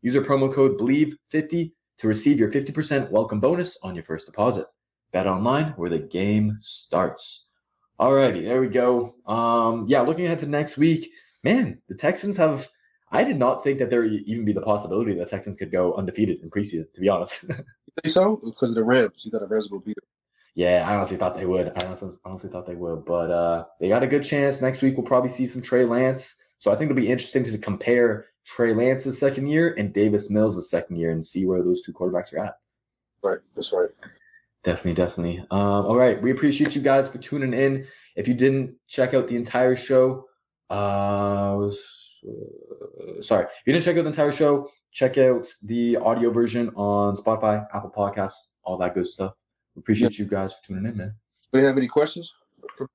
Use 0.00 0.14
our 0.14 0.22
promo 0.22 0.54
code 0.54 0.78
BELIEVE50 0.78 1.72
to 1.98 2.06
receive 2.06 2.38
your 2.38 2.52
50% 2.52 3.10
welcome 3.10 3.40
bonus 3.40 3.78
on 3.82 3.96
your 3.96 4.04
first 4.04 4.26
deposit. 4.26 4.66
Bet 5.12 5.26
Online, 5.26 5.70
where 5.70 5.90
the 5.90 5.98
game 5.98 6.56
starts. 6.60 7.48
Alrighty, 7.98 8.44
there 8.44 8.60
we 8.60 8.68
go. 8.68 9.16
Um, 9.26 9.86
yeah, 9.88 10.02
looking 10.02 10.26
ahead 10.26 10.38
to 10.38 10.46
next 10.46 10.76
week, 10.76 11.10
man, 11.42 11.82
the 11.88 11.96
Texans 11.96 12.36
have. 12.36 12.68
I 13.10 13.24
did 13.24 13.40
not 13.40 13.64
think 13.64 13.80
that 13.80 13.90
there 13.90 14.02
would 14.02 14.12
even 14.12 14.44
be 14.44 14.52
the 14.52 14.62
possibility 14.62 15.14
that 15.14 15.30
Texans 15.30 15.56
could 15.56 15.72
go 15.72 15.94
undefeated 15.94 16.42
in 16.44 16.50
preseason. 16.50 16.92
To 16.92 17.00
be 17.00 17.08
honest, 17.08 17.44
think 18.00 18.12
so? 18.12 18.40
Because 18.44 18.70
of 18.70 18.76
the 18.76 18.84
Rams. 18.84 19.22
You 19.24 19.30
thought 19.30 19.40
the 19.40 19.46
Rams 19.46 19.70
would 19.70 19.84
beat 19.84 19.96
them. 19.96 20.04
yeah, 20.54 20.84
I 20.88 20.94
honestly 20.94 21.16
thought 21.16 21.34
they 21.36 21.46
would. 21.46 21.68
I 21.68 21.86
honestly, 21.86 22.10
honestly 22.24 22.50
thought 22.50 22.66
they 22.66 22.74
would, 22.74 23.04
but 23.04 23.30
uh, 23.30 23.64
they 23.80 23.88
got 23.88 24.02
a 24.02 24.06
good 24.06 24.22
chance. 24.22 24.62
Next 24.62 24.82
week, 24.82 24.96
we'll 24.96 25.06
probably 25.06 25.30
see 25.30 25.46
some 25.46 25.62
Trey 25.62 25.84
Lance. 25.84 26.42
So 26.58 26.72
I 26.72 26.76
think 26.76 26.90
it'll 26.90 27.00
be 27.00 27.10
interesting 27.10 27.44
to 27.44 27.58
compare 27.58 28.26
Trey 28.46 28.72
Lance's 28.72 29.18
second 29.18 29.48
year 29.48 29.74
and 29.76 29.92
Davis 29.92 30.30
Mills' 30.30 30.70
second 30.70 30.96
year 30.96 31.10
and 31.10 31.24
see 31.24 31.46
where 31.46 31.62
those 31.62 31.82
two 31.82 31.92
quarterbacks 31.92 32.32
are 32.34 32.44
at. 32.44 32.58
Right. 33.22 33.38
That's 33.54 33.72
right. 33.72 33.90
Definitely, 34.64 34.94
definitely. 34.94 35.38
Um, 35.50 35.86
all 35.86 35.96
right. 35.96 36.20
We 36.20 36.30
appreciate 36.30 36.74
you 36.74 36.82
guys 36.82 37.08
for 37.08 37.18
tuning 37.18 37.52
in. 37.52 37.86
If 38.16 38.26
you 38.26 38.34
didn't 38.34 38.74
check 38.88 39.14
out 39.14 39.28
the 39.28 39.36
entire 39.36 39.76
show, 39.76 40.26
uh, 40.70 41.68
uh, 41.68 41.70
sorry, 43.20 43.44
if 43.44 43.66
you 43.66 43.72
didn't 43.72 43.84
check 43.84 43.96
out 43.96 44.02
the 44.02 44.08
entire 44.08 44.32
show, 44.32 44.68
check 44.92 45.18
out 45.18 45.46
the 45.62 45.96
audio 45.96 46.30
version 46.30 46.70
on 46.74 47.16
Spotify, 47.16 47.66
Apple 47.74 47.92
Podcasts, 47.96 48.50
all 48.64 48.76
that 48.78 48.94
good 48.94 49.06
stuff. 49.06 49.34
Appreciate 49.76 50.18
you 50.18 50.24
guys 50.24 50.52
for 50.54 50.66
tuning 50.66 50.86
in, 50.86 50.96
man. 50.96 51.14
Do 51.52 51.60
you 51.60 51.66
have 51.66 51.76
any 51.76 51.88
questions? 51.88 52.32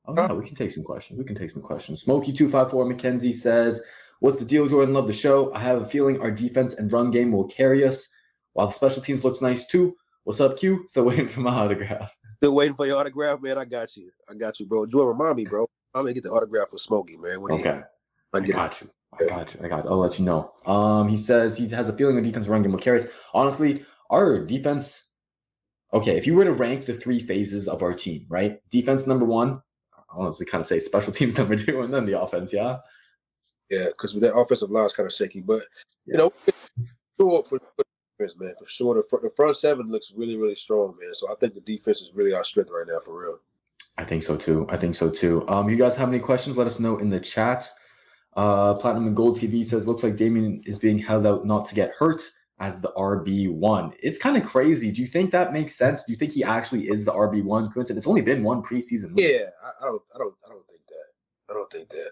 Oh, 0.05 0.15
yeah, 0.15 0.33
we 0.33 0.45
can 0.45 0.55
take 0.55 0.71
some 0.71 0.83
questions. 0.83 1.17
We 1.19 1.25
can 1.25 1.35
take 1.35 1.49
some 1.49 1.61
questions. 1.61 2.03
Smokey254 2.05 2.71
McKenzie 2.93 3.33
says, 3.33 3.81
What's 4.19 4.37
the 4.37 4.45
deal, 4.45 4.67
Jordan? 4.67 4.93
Love 4.93 5.07
the 5.07 5.13
show. 5.13 5.51
I 5.53 5.59
have 5.59 5.81
a 5.81 5.85
feeling 5.85 6.19
our 6.21 6.29
defense 6.29 6.75
and 6.75 6.91
run 6.93 7.09
game 7.09 7.31
will 7.31 7.47
carry 7.47 7.83
us, 7.85 8.07
while 8.53 8.67
the 8.67 8.73
special 8.73 9.01
teams 9.01 9.23
looks 9.23 9.41
nice 9.41 9.65
too. 9.67 9.95
What's 10.25 10.39
up, 10.39 10.57
Q? 10.57 10.85
Still 10.89 11.05
waiting 11.07 11.27
for 11.29 11.39
my 11.39 11.51
autograph. 11.51 12.13
Still 12.37 12.53
waiting 12.53 12.75
for 12.75 12.85
your 12.85 12.97
autograph, 12.97 13.41
man. 13.41 13.57
I 13.57 13.65
got 13.65 13.95
you. 13.97 14.11
I 14.29 14.35
got 14.35 14.59
you, 14.59 14.67
bro. 14.67 14.85
Jordan, 14.85 15.17
remind 15.17 15.37
me, 15.37 15.45
bro. 15.45 15.65
I'm 15.95 16.03
gonna 16.03 16.13
get 16.13 16.23
the 16.23 16.29
autograph 16.31 16.69
for 16.69 16.77
Smokey, 16.77 17.17
man. 17.17 17.41
When 17.41 17.53
he- 17.53 17.59
Okay. 17.61 17.81
I 18.33 18.37
I 18.37 18.39
got 18.41 18.79
you. 18.81 18.89
I 19.19 19.25
got 19.25 19.53
you. 19.53 19.59
I 19.63 19.67
got. 19.67 19.85
I'll 19.87 19.97
let 19.97 20.17
you 20.17 20.25
know. 20.25 20.53
Um, 20.65 21.07
he 21.07 21.17
says 21.17 21.57
he 21.57 21.67
has 21.69 21.89
a 21.89 21.93
feeling 21.93 22.15
our 22.15 22.21
defense 22.21 22.47
run 22.47 22.61
game 22.61 22.71
will 22.71 22.79
carry 22.79 22.99
us. 22.99 23.07
Honestly, 23.33 23.85
our 24.09 24.45
defense. 24.45 25.09
Okay, 25.93 26.17
if 26.17 26.25
you 26.25 26.35
were 26.35 26.45
to 26.45 26.53
rank 26.53 26.85
the 26.85 26.93
three 26.93 27.19
phases 27.19 27.67
of 27.67 27.83
our 27.83 27.93
team, 27.93 28.25
right? 28.29 28.59
Defense 28.69 29.07
number 29.07 29.25
one. 29.25 29.61
I 29.97 30.01
honestly 30.11 30.45
kind 30.45 30.61
of 30.61 30.67
say 30.67 30.79
special 30.79 31.11
teams 31.13 31.37
number 31.37 31.55
two, 31.55 31.81
and 31.81 31.93
then 31.93 32.05
the 32.05 32.19
offense. 32.19 32.53
Yeah. 32.53 32.77
Yeah, 33.69 33.85
because 33.85 34.13
with 34.13 34.23
that 34.23 34.35
offensive 34.35 34.69
line 34.69 34.85
is 34.85 34.93
kind 34.93 35.07
of 35.07 35.13
shaky. 35.13 35.39
But 35.39 35.63
you 36.05 36.17
know, 36.17 36.33
sure 37.19 37.43
for, 37.43 37.59
for 37.75 37.83
defense, 38.17 38.39
man, 38.39 38.53
for 38.59 38.67
sure. 38.67 38.95
The, 38.95 39.17
the 39.17 39.29
front 39.35 39.55
seven 39.55 39.89
looks 39.89 40.11
really, 40.15 40.35
really 40.35 40.55
strong, 40.55 40.95
man. 40.99 41.13
So 41.13 41.31
I 41.31 41.35
think 41.35 41.53
the 41.53 41.61
defense 41.61 42.01
is 42.01 42.11
really 42.13 42.33
our 42.33 42.43
strength 42.43 42.69
right 42.69 42.85
now, 42.87 42.99
for 42.99 43.21
real. 43.21 43.39
I 43.97 44.03
think 44.03 44.23
so 44.23 44.35
too. 44.35 44.67
I 44.69 44.77
think 44.77 44.95
so 44.95 45.09
too. 45.09 45.47
Um, 45.47 45.69
you 45.69 45.77
guys 45.77 45.95
have 45.95 46.09
any 46.09 46.19
questions? 46.19 46.57
Let 46.57 46.67
us 46.67 46.79
know 46.79 46.97
in 46.97 47.09
the 47.09 47.19
chat. 47.19 47.69
Uh, 48.33 48.73
Platinum 48.75 49.07
and 49.07 49.15
Gold 49.15 49.37
TV 49.37 49.65
says 49.65 49.87
looks 49.87 50.03
like 50.03 50.15
Dameon 50.15 50.65
is 50.65 50.79
being 50.79 50.97
held 50.97 51.25
out 51.25 51.45
not 51.45 51.65
to 51.65 51.75
get 51.75 51.91
hurt 51.91 52.21
as 52.59 52.79
the 52.79 52.93
RB 52.95 53.51
one. 53.51 53.91
It's 54.01 54.17
kind 54.17 54.37
of 54.37 54.43
crazy. 54.43 54.91
Do 54.91 55.01
you 55.01 55.07
think 55.07 55.31
that 55.31 55.51
makes 55.51 55.75
sense? 55.75 56.03
Do 56.03 56.11
you 56.11 56.17
think 56.17 56.31
he 56.31 56.43
actually 56.43 56.87
is 56.89 57.03
the 57.03 57.11
RB 57.11 57.43
one? 57.43 57.71
Quintin, 57.71 57.97
it's 57.97 58.07
only 58.07 58.21
been 58.21 58.43
one 58.43 58.61
preseason. 58.61 59.13
Yeah, 59.15 59.49
I, 59.63 59.83
I 59.83 59.85
don't, 59.85 60.01
I 60.15 60.17
don't, 60.19 60.35
I 60.45 60.49
don't 60.49 60.67
think 60.67 60.81
that. 60.87 61.05
I 61.49 61.53
don't 61.53 61.71
think 61.71 61.89
that. 61.89 62.11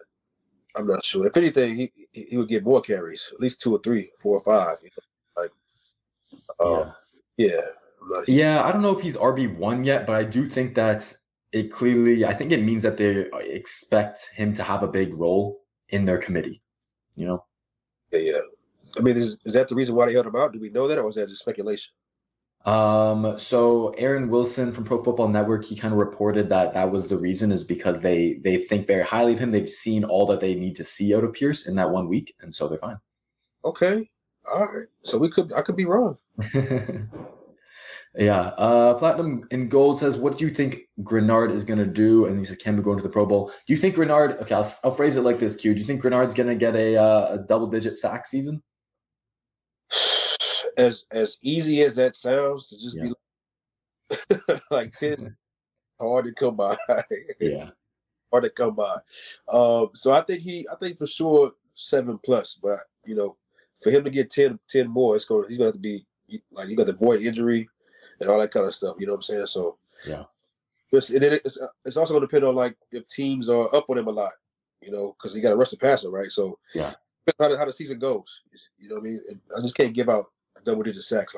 I'm 0.75 0.87
not 0.87 1.03
sure. 1.03 1.25
If 1.25 1.37
anything, 1.37 1.77
he 1.77 1.91
he 2.11 2.37
would 2.37 2.49
get 2.49 2.63
more 2.63 2.81
carries, 2.81 3.29
at 3.33 3.39
least 3.39 3.61
two 3.61 3.73
or 3.73 3.79
three, 3.79 4.11
four 4.19 4.37
or 4.37 4.41
five. 4.41 4.77
You 4.83 4.89
know? 4.97 5.41
Like, 5.41 6.87
um, 6.87 6.93
yeah, 7.37 7.61
yeah. 8.27 8.57
yeah, 8.57 8.63
I 8.63 8.71
don't 8.71 8.81
know 8.81 8.95
if 8.95 9.01
he's 9.01 9.15
RB 9.15 9.55
one 9.55 9.83
yet, 9.83 10.05
but 10.05 10.15
I 10.15 10.23
do 10.23 10.49
think 10.49 10.75
that 10.75 11.15
it 11.51 11.71
clearly. 11.71 12.25
I 12.25 12.33
think 12.33 12.51
it 12.51 12.63
means 12.63 12.83
that 12.83 12.97
they 12.97 13.29
expect 13.51 14.29
him 14.35 14.53
to 14.55 14.63
have 14.63 14.83
a 14.83 14.87
big 14.87 15.13
role 15.13 15.61
in 15.89 16.05
their 16.05 16.17
committee. 16.17 16.61
You 17.15 17.27
know. 17.27 17.45
Yeah, 18.11 18.19
yeah. 18.19 18.39
I 18.97 19.01
mean, 19.01 19.17
is 19.17 19.37
is 19.45 19.53
that 19.53 19.67
the 19.67 19.75
reason 19.75 19.95
why 19.95 20.05
they 20.05 20.13
held 20.13 20.27
him 20.27 20.35
out? 20.35 20.53
Do 20.53 20.59
we 20.59 20.69
know 20.69 20.87
that, 20.87 20.97
or 20.97 21.03
was 21.03 21.15
that 21.15 21.29
just 21.29 21.41
speculation? 21.41 21.91
Um, 22.65 23.39
so 23.39 23.89
Aaron 23.97 24.27
Wilson 24.29 24.71
from 24.71 24.83
Pro 24.83 25.01
Football 25.01 25.29
Network, 25.29 25.63
he 25.63 25.77
kind 25.77 25.93
of 25.93 25.99
reported 25.99 26.49
that 26.49 26.73
that 26.73 26.91
was 26.91 27.07
the 27.07 27.17
reason 27.17 27.51
is 27.51 27.63
because 27.63 28.01
they 28.01 28.39
they 28.43 28.57
think 28.57 28.87
very 28.87 29.03
highly 29.03 29.33
of 29.33 29.39
him. 29.39 29.51
They've 29.51 29.69
seen 29.69 30.03
all 30.03 30.25
that 30.27 30.39
they 30.39 30.55
need 30.55 30.75
to 30.75 30.83
see 30.83 31.15
out 31.15 31.23
of 31.23 31.33
Pierce 31.33 31.67
in 31.67 31.75
that 31.75 31.89
one 31.89 32.07
week, 32.07 32.35
and 32.41 32.53
so 32.53 32.67
they're 32.67 32.77
fine. 32.77 32.97
Okay, 33.63 34.09
all 34.51 34.67
right. 34.73 34.87
So 35.03 35.17
we 35.17 35.31
could 35.31 35.53
I 35.53 35.61
could 35.61 35.75
be 35.77 35.85
wrong. 35.85 36.17
yeah. 38.15 38.41
Uh, 38.57 38.93
Platinum 38.95 39.47
and 39.51 39.69
Gold 39.69 39.99
says, 39.99 40.17
"What 40.17 40.37
do 40.37 40.45
you 40.45 40.53
think 40.53 40.79
Greenard 41.01 41.51
is 41.51 41.63
going 41.63 41.79
to 41.79 41.85
do?" 41.85 42.25
And 42.25 42.37
he 42.37 42.45
says, 42.45 42.57
"Can 42.57 42.75
we 42.75 42.83
go 42.83 42.91
into 42.91 43.03
the 43.03 43.09
Pro 43.09 43.25
Bowl?" 43.25 43.51
Do 43.67 43.73
you 43.73 43.77
think 43.77 43.95
Greenard, 43.95 44.41
Okay, 44.41 44.55
I'll, 44.55 44.75
I'll 44.83 44.91
phrase 44.91 45.15
it 45.15 45.21
like 45.21 45.39
this, 45.39 45.55
Q. 45.55 45.73
Do 45.73 45.79
you 45.79 45.85
think 45.85 46.01
Greenard's 46.01 46.33
going 46.33 46.49
to 46.49 46.55
get 46.55 46.75
a, 46.75 46.95
uh, 46.95 47.33
a 47.33 47.37
double 47.39 47.67
digit 47.67 47.95
sack 47.95 48.25
season? 48.25 48.61
as 50.77 51.05
as 51.11 51.37
easy 51.41 51.83
as 51.83 51.95
that 51.97 52.15
sounds 52.15 52.69
to 52.69 52.77
just 52.77 52.97
yeah. 52.97 53.03
be 53.03 54.35
like, 54.47 54.61
like 54.71 54.93
10 54.93 55.35
hard 56.01 56.25
to 56.25 56.33
come 56.33 56.55
by 56.55 56.77
yeah 57.39 57.69
hard 58.31 58.43
to 58.43 58.49
come 58.49 58.75
by 58.75 58.95
um 59.49 59.89
so 59.93 60.13
i 60.13 60.21
think 60.21 60.41
he 60.41 60.65
i 60.71 60.75
think 60.77 60.97
for 60.97 61.05
sure 61.05 61.51
seven 61.73 62.17
plus 62.23 62.57
but 62.61 62.79
you 63.05 63.15
know 63.15 63.35
for 63.83 63.91
him 63.91 64.03
to 64.03 64.09
get 64.09 64.31
10 64.31 64.57
10 64.69 64.87
more 64.87 65.15
it's 65.15 65.25
going 65.25 65.47
he's 65.47 65.57
going 65.57 65.71
to 65.71 65.73
have 65.73 65.73
to 65.73 65.79
be 65.79 66.05
like 66.51 66.69
you 66.69 66.75
got 66.75 66.85
the 66.85 66.93
boy 66.93 67.17
injury 67.17 67.67
and 68.19 68.29
all 68.29 68.39
that 68.39 68.51
kind 68.51 68.65
of 68.65 68.75
stuff 68.75 68.95
you 68.99 69.05
know 69.05 69.13
what 69.13 69.17
i'm 69.17 69.21
saying 69.23 69.45
so 69.45 69.77
yeah 70.05 70.23
it's, 70.91 71.11
it, 71.11 71.23
it's, 71.23 71.59
uh, 71.59 71.67
it's 71.85 71.97
also 71.97 72.13
going 72.13 72.21
to 72.21 72.27
depend 72.27 72.45
on 72.45 72.55
like 72.55 72.75
if 72.91 73.05
teams 73.07 73.47
are 73.47 73.73
up 73.75 73.89
on 73.89 73.97
him 73.97 74.07
a 74.07 74.11
lot 74.11 74.31
you 74.81 74.91
know 74.91 75.15
because 75.17 75.33
he 75.35 75.41
got 75.41 75.53
a 75.53 75.55
rush 75.55 75.73
passer 75.79 76.09
right 76.09 76.31
so 76.31 76.57
yeah 76.73 76.93
how 77.39 77.47
the, 77.47 77.57
how 77.57 77.65
the 77.65 77.71
season 77.71 77.99
goes 77.99 78.41
you 78.79 78.89
know 78.89 78.95
what 78.95 79.01
i 79.01 79.03
mean 79.03 79.21
i 79.55 79.61
just 79.61 79.75
can't 79.75 79.93
give 79.93 80.09
out 80.09 80.27
double 80.63 80.83
digit 80.83 81.03
sacks. 81.03 81.35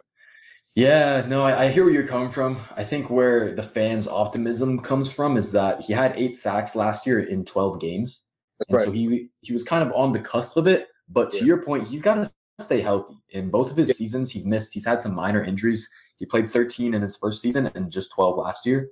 Yeah, 0.76 1.26
no, 1.28 1.44
I, 1.44 1.66
I, 1.66 1.68
hear 1.70 1.84
where 1.84 1.94
you're 1.94 2.08
coming 2.08 2.30
from. 2.30 2.58
I 2.78 2.84
think 2.86 3.10
where 3.10 3.54
the 3.54 3.64
fans' 3.64 4.08
optimism 4.08 4.80
comes 4.80 5.12
from 5.12 5.36
is 5.36 5.52
that 5.52 5.82
he 5.82 5.92
had 5.92 6.14
eight 6.16 6.38
sacks 6.38 6.78
last 6.78 7.06
year 7.06 7.20
in 7.20 7.44
12 7.44 7.82
games. 7.82 8.28
and 8.70 8.78
right. 8.78 8.86
so 8.86 8.92
he 8.92 9.30
he 9.42 9.52
was 9.52 9.64
kind 9.64 9.84
of 9.84 9.94
on 9.94 10.14
the 10.14 10.20
cusp 10.20 10.56
of 10.56 10.68
it. 10.68 10.88
But 11.10 11.32
to 11.32 11.40
yeah. 11.40 11.44
your 11.44 11.64
point, 11.64 11.88
he's 11.88 12.02
got 12.02 12.16
to 12.16 12.32
stay 12.60 12.80
healthy. 12.80 13.16
In 13.32 13.50
both 13.50 13.70
of 13.70 13.76
his 13.76 13.90
yeah. 13.90 13.96
seasons, 13.96 14.32
he's 14.32 14.46
missed. 14.46 14.74
He's 14.74 14.86
had 14.86 15.02
some 15.02 15.14
minor 15.14 15.44
injuries. 15.44 15.92
He 16.22 16.28
played 16.28 16.46
13 16.46 16.94
in 16.94 17.02
his 17.02 17.18
first 17.18 17.42
season 17.42 17.72
and 17.74 17.92
just 17.92 18.12
12 18.14 18.38
last 18.38 18.64
year. 18.64 18.90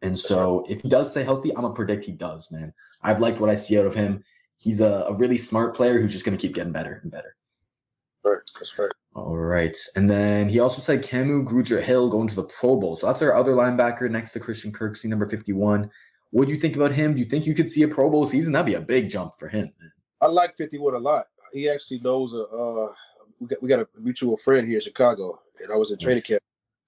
And 0.00 0.16
so 0.16 0.64
if 0.68 0.80
he 0.80 0.88
does 0.88 1.10
stay 1.10 1.24
healthy, 1.24 1.50
I'm 1.50 1.62
gonna 1.62 1.74
predict 1.74 2.04
he 2.04 2.12
does, 2.12 2.52
man. 2.52 2.72
I've 3.02 3.18
liked 3.18 3.40
what 3.40 3.50
I 3.50 3.56
see 3.56 3.76
out 3.80 3.84
of 3.84 3.96
him. 3.96 4.22
He's 4.56 4.80
a, 4.80 5.06
a 5.08 5.12
really 5.12 5.36
smart 5.36 5.74
player 5.74 6.00
who's 6.00 6.12
just 6.12 6.24
gonna 6.24 6.36
keep 6.36 6.54
getting 6.54 6.72
better 6.72 7.00
and 7.02 7.10
better. 7.10 7.34
Right, 8.22 8.38
that's 8.54 8.78
right. 8.78 8.92
All 9.16 9.38
right. 9.38 9.76
And 9.96 10.08
then 10.08 10.48
he 10.48 10.60
also 10.60 10.80
said 10.80 11.02
Kamu 11.02 11.44
Grugier 11.44 11.82
Hill 11.82 12.08
going 12.08 12.28
to 12.28 12.36
the 12.36 12.44
Pro 12.44 12.78
Bowl. 12.78 12.94
So 12.94 13.08
that's 13.08 13.22
our 13.22 13.34
other 13.34 13.54
linebacker 13.54 14.08
next 14.08 14.30
to 14.32 14.40
Christian 14.40 14.72
Kirksey, 14.72 15.06
number 15.06 15.26
51. 15.26 15.90
What 16.30 16.46
do 16.46 16.54
you 16.54 16.60
think 16.60 16.76
about 16.76 16.92
him? 16.92 17.14
Do 17.14 17.18
you 17.18 17.26
think 17.26 17.44
you 17.44 17.56
could 17.56 17.68
see 17.68 17.82
a 17.82 17.88
Pro 17.88 18.08
Bowl 18.08 18.24
season? 18.24 18.52
That'd 18.52 18.66
be 18.66 18.74
a 18.74 18.80
big 18.80 19.10
jump 19.10 19.32
for 19.36 19.48
him. 19.48 19.72
Man. 19.80 19.90
I 20.20 20.26
like 20.26 20.56
51 20.56 20.94
a 20.94 20.98
lot. 20.98 21.26
He 21.52 21.68
actually 21.68 21.98
knows 21.98 22.32
a 22.34 22.44
uh, 22.44 22.92
we 23.40 23.46
got 23.46 23.62
we 23.62 23.68
got 23.68 23.80
a 23.80 23.88
mutual 23.98 24.36
friend 24.36 24.66
here 24.66 24.76
in 24.76 24.82
Chicago, 24.82 25.40
and 25.62 25.72
I 25.72 25.76
was 25.76 25.90
in 25.90 25.98
training 25.98 26.22
camp. 26.22 26.42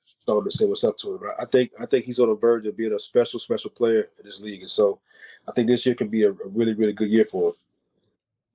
So 0.04 0.40
to 0.40 0.50
say 0.50 0.64
what's 0.66 0.84
up 0.84 0.98
to 0.98 1.14
him. 1.14 1.20
I 1.40 1.44
think 1.44 1.70
I 1.80 1.86
think 1.86 2.04
he's 2.04 2.18
on 2.18 2.28
the 2.28 2.34
verge 2.34 2.66
of 2.66 2.76
being 2.76 2.92
a 2.92 2.98
special, 2.98 3.40
special 3.40 3.70
player 3.70 4.08
in 4.18 4.24
this 4.24 4.40
league. 4.40 4.60
And 4.60 4.70
so 4.70 5.00
I 5.48 5.52
think 5.52 5.68
this 5.68 5.86
year 5.86 5.94
can 5.94 6.08
be 6.08 6.24
a, 6.24 6.30
a 6.30 6.48
really, 6.48 6.74
really 6.74 6.92
good 6.92 7.08
year 7.08 7.24
for 7.24 7.50
him. 7.50 7.54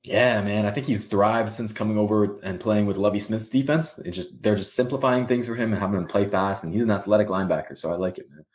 Yeah, 0.04 0.42
man. 0.42 0.66
I 0.66 0.72
think 0.72 0.86
he's 0.86 1.04
thrived 1.04 1.52
since 1.52 1.74
coming 1.74 1.98
over 1.98 2.40
and 2.42 2.60
playing 2.60 2.86
with 2.86 2.98
Lovie 2.98 3.20
Smith's 3.20 3.50
defense. 3.50 4.00
It 4.00 4.12
just 4.12 4.42
they're 4.42 4.56
just 4.56 4.76
simplifying 4.76 5.26
things 5.26 5.48
for 5.48 5.56
him 5.56 5.74
and 5.74 5.82
having 5.82 5.98
him 5.98 6.08
play 6.08 6.26
fast, 6.28 6.64
and 6.64 6.74
he's 6.74 6.84
an 6.84 6.92
athletic 6.92 7.28
linebacker, 7.28 7.78
so 7.78 7.92
I 7.92 7.96
like 7.96 8.18
it, 8.18 8.30
man. 8.30 8.46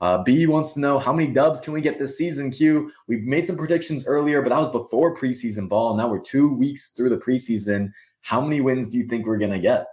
Uh, 0.00 0.22
B 0.22 0.46
wants 0.46 0.74
to 0.74 0.80
know 0.80 0.98
how 0.98 1.12
many 1.12 1.32
dubs 1.32 1.60
can 1.60 1.72
we 1.72 1.80
get 1.80 1.98
this 1.98 2.16
season? 2.16 2.50
Q. 2.52 2.92
We've 3.08 3.24
made 3.24 3.46
some 3.46 3.56
predictions 3.56 4.06
earlier, 4.06 4.42
but 4.42 4.50
that 4.50 4.58
was 4.58 4.70
before 4.70 5.16
preseason 5.16 5.68
ball. 5.68 5.96
Now 5.96 6.08
we're 6.08 6.20
two 6.20 6.54
weeks 6.54 6.90
through 6.90 7.08
the 7.08 7.18
preseason. 7.18 7.92
How 8.22 8.40
many 8.40 8.60
wins 8.60 8.90
do 8.90 8.98
you 8.98 9.04
think 9.04 9.26
we're 9.26 9.38
gonna 9.38 9.58
get? 9.58 9.86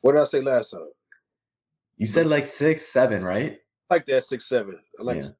What 0.00 0.12
did 0.12 0.22
I 0.22 0.24
say 0.24 0.40
last 0.40 0.70
time? 0.70 0.88
You 1.96 2.06
said 2.06 2.26
like 2.26 2.46
six, 2.46 2.86
seven, 2.86 3.24
right? 3.24 3.58
I 3.90 3.94
like 3.94 4.06
that 4.06 4.24
six, 4.24 4.46
seven. 4.46 4.78
I 4.98 5.02
like 5.02 5.22
yeah. 5.22 5.30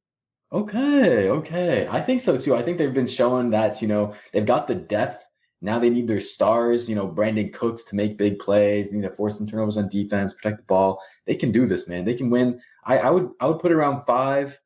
Okay, 0.51 1.29
okay. 1.29 1.87
I 1.91 2.01
think 2.01 2.23
so 2.23 2.39
too. 2.39 2.57
I 2.57 2.63
think 2.63 2.79
they've 2.79 2.95
been 2.95 3.07
showing 3.07 3.51
that, 3.51 3.83
you 3.83 3.89
know, 3.89 4.15
they've 4.33 4.47
got 4.47 4.67
the 4.67 4.75
depth. 4.75 5.27
Now 5.61 5.79
they 5.79 5.91
need 5.91 6.09
their 6.09 6.21
stars, 6.21 6.89
you 6.89 6.95
know, 6.95 7.07
Brandin 7.07 7.53
Cooks 7.53 7.85
to 7.85 7.97
make 7.97 8.17
big 8.17 8.39
plays, 8.39 8.91
they 8.91 8.97
need 8.97 9.03
to 9.03 9.11
force 9.11 9.37
some 9.37 9.47
turnovers 9.47 9.77
on 9.77 9.89
defense, 9.89 10.33
protect 10.33 10.59
the 10.59 10.63
ball. 10.65 11.03
They 11.27 11.35
can 11.35 11.53
do 11.53 11.67
this, 11.67 11.89
man. 11.89 12.05
They 12.05 12.15
can 12.15 12.31
win. 12.31 12.61
I, 12.85 12.99
I 12.99 13.11
would 13.11 13.31
I 13.41 13.47
would 13.47 13.59
put 13.59 13.73
around 13.73 14.05
five 14.05 14.59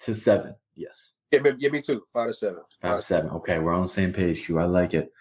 to 0.00 0.14
seven. 0.14 0.54
Yes. 0.74 1.14
Yeah, 1.30 1.40
me, 1.40 1.52
yeah, 1.58 1.70
me 1.70 1.80
too. 1.80 2.02
Five 2.12 2.28
to 2.28 2.34
seven. 2.34 2.60
Five, 2.82 2.90
five 2.90 2.98
to 2.98 3.06
seven. 3.06 3.30
Okay, 3.30 3.58
we're 3.58 3.72
on 3.72 3.82
the 3.82 3.88
same 3.88 4.12
page, 4.12 4.44
Q. 4.44 4.58
I 4.58 4.64
like 4.64 4.92
it. 4.92 5.12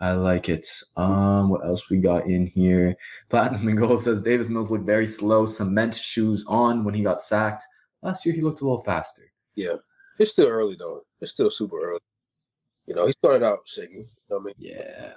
I 0.00 0.12
like 0.12 0.48
it. 0.48 0.66
Um, 0.96 1.48
what 1.48 1.64
else 1.64 1.90
we 1.90 1.98
got 1.98 2.26
in 2.26 2.46
here? 2.46 2.96
Platinum 3.28 3.68
and 3.68 3.78
Gold 3.78 4.00
says 4.00 4.22
Davis 4.22 4.48
Mills 4.48 4.70
looked 4.70 4.86
very 4.86 5.06
slow, 5.06 5.46
cement 5.46 5.94
shoes 5.94 6.44
on 6.46 6.84
when 6.84 6.94
he 6.94 7.02
got 7.02 7.20
sacked. 7.20 7.64
Last 8.02 8.24
year 8.24 8.34
he 8.34 8.40
looked 8.40 8.60
a 8.60 8.64
little 8.64 8.82
faster. 8.82 9.24
Yeah, 9.56 9.74
it's 10.18 10.32
still 10.32 10.46
early 10.46 10.76
though. 10.78 11.02
It's 11.20 11.32
still 11.32 11.50
super 11.50 11.80
early. 11.80 12.00
You 12.86 12.94
know, 12.94 13.06
he 13.06 13.12
started 13.12 13.42
out 13.42 13.60
shaky. 13.66 13.94
You 13.94 14.06
know 14.30 14.36
what 14.36 14.40
I 14.40 14.44
mean? 14.44 14.54
Yeah. 14.58 15.14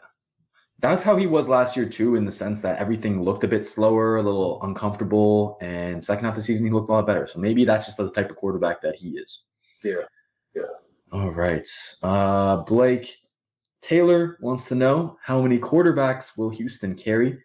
That's 0.80 1.04
how 1.04 1.16
he 1.16 1.28
was 1.28 1.48
last 1.48 1.78
year 1.78 1.88
too, 1.88 2.16
in 2.16 2.26
the 2.26 2.32
sense 2.32 2.62
that 2.64 2.80
everything 2.80 3.22
looked 3.22 3.44
a 3.44 3.48
bit 3.48 3.68
slower, 3.68 4.18
a 4.18 4.24
little 4.24 4.62
uncomfortable, 4.64 5.60
and 5.62 6.04
second 6.04 6.26
half 6.26 6.34
of 6.34 6.38
the 6.38 6.42
season 6.42 6.66
he 6.66 6.72
looked 6.72 6.90
a 6.90 6.94
lot 6.94 7.06
better. 7.06 7.28
So 7.28 7.40
maybe 7.40 7.66
that's 7.66 7.86
just 7.86 7.98
the 7.98 8.10
type 8.10 8.32
of 8.32 8.36
quarterback 8.36 8.82
that 8.82 8.96
he 8.96 9.12
is. 9.12 9.44
Yeah. 9.84 10.02
Yeah. 10.56 10.64
All 11.12 11.30
right. 11.32 11.68
Uh 12.02 12.58
Blake 12.58 13.16
Taylor 13.82 14.38
wants 14.42 14.68
to 14.68 14.76
know 14.76 15.18
how 15.24 15.42
many 15.42 15.58
quarterbacks 15.58 16.38
will 16.38 16.50
Houston 16.50 16.96
carry? 16.96 17.38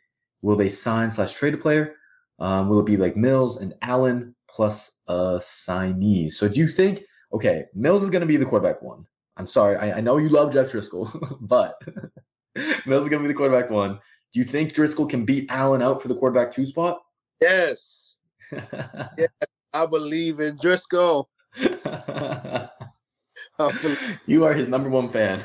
Will 0.43 0.57
they 0.57 0.69
sign 0.69 1.11
slash 1.11 1.33
trade 1.33 1.55
a 1.55 1.59
player? 1.59 1.95
Um, 2.39 2.69
will 2.69 2.81
it 2.81 2.87
be 2.87 2.97
like 2.97 3.17
Mills 3.17 3.57
and 3.57 3.75
Allen? 3.83 4.37
plus 4.57 5.03
a 5.09 5.39
signee. 5.39 6.33
So 6.33 6.49
do 6.49 6.59
you 6.59 6.69
think, 6.69 7.05
okay, 7.33 7.67
Mills 7.75 8.03
is 8.03 8.11
going 8.11 8.23
to 8.23 8.27
be 8.27 8.39
the 8.39 8.47
quarterback 8.47 8.81
one? 8.83 9.07
I'm 9.37 9.47
sorry. 9.47 9.77
I, 9.77 9.99
I 9.99 10.01
know 10.01 10.17
you 10.17 10.31
love 10.31 10.53
Jeff 10.53 10.73
Driskel, 10.73 11.37
but 11.43 11.81
Mills 12.87 13.05
is 13.05 13.11
going 13.11 13.23
to 13.23 13.29
be 13.29 13.29
the 13.29 13.35
quarterback 13.35 13.71
one. 13.71 14.01
Do 14.33 14.41
you 14.41 14.47
think 14.47 14.73
Driskel 14.73 15.09
can 15.09 15.25
beat 15.25 15.51
Allen 15.51 15.83
out 15.83 16.01
for 16.01 16.09
the 16.09 16.15
quarterback 16.15 16.53
two 16.53 16.67
spot? 16.67 17.01
Yes. 17.41 18.15
yes. 18.53 19.29
I 19.73 19.85
believe 19.85 20.41
in 20.41 20.57
Driskel. 20.59 21.27
you 24.27 24.45
are 24.45 24.55
his 24.55 24.69
number 24.69 24.89
one 24.89 25.11
fan. 25.11 25.43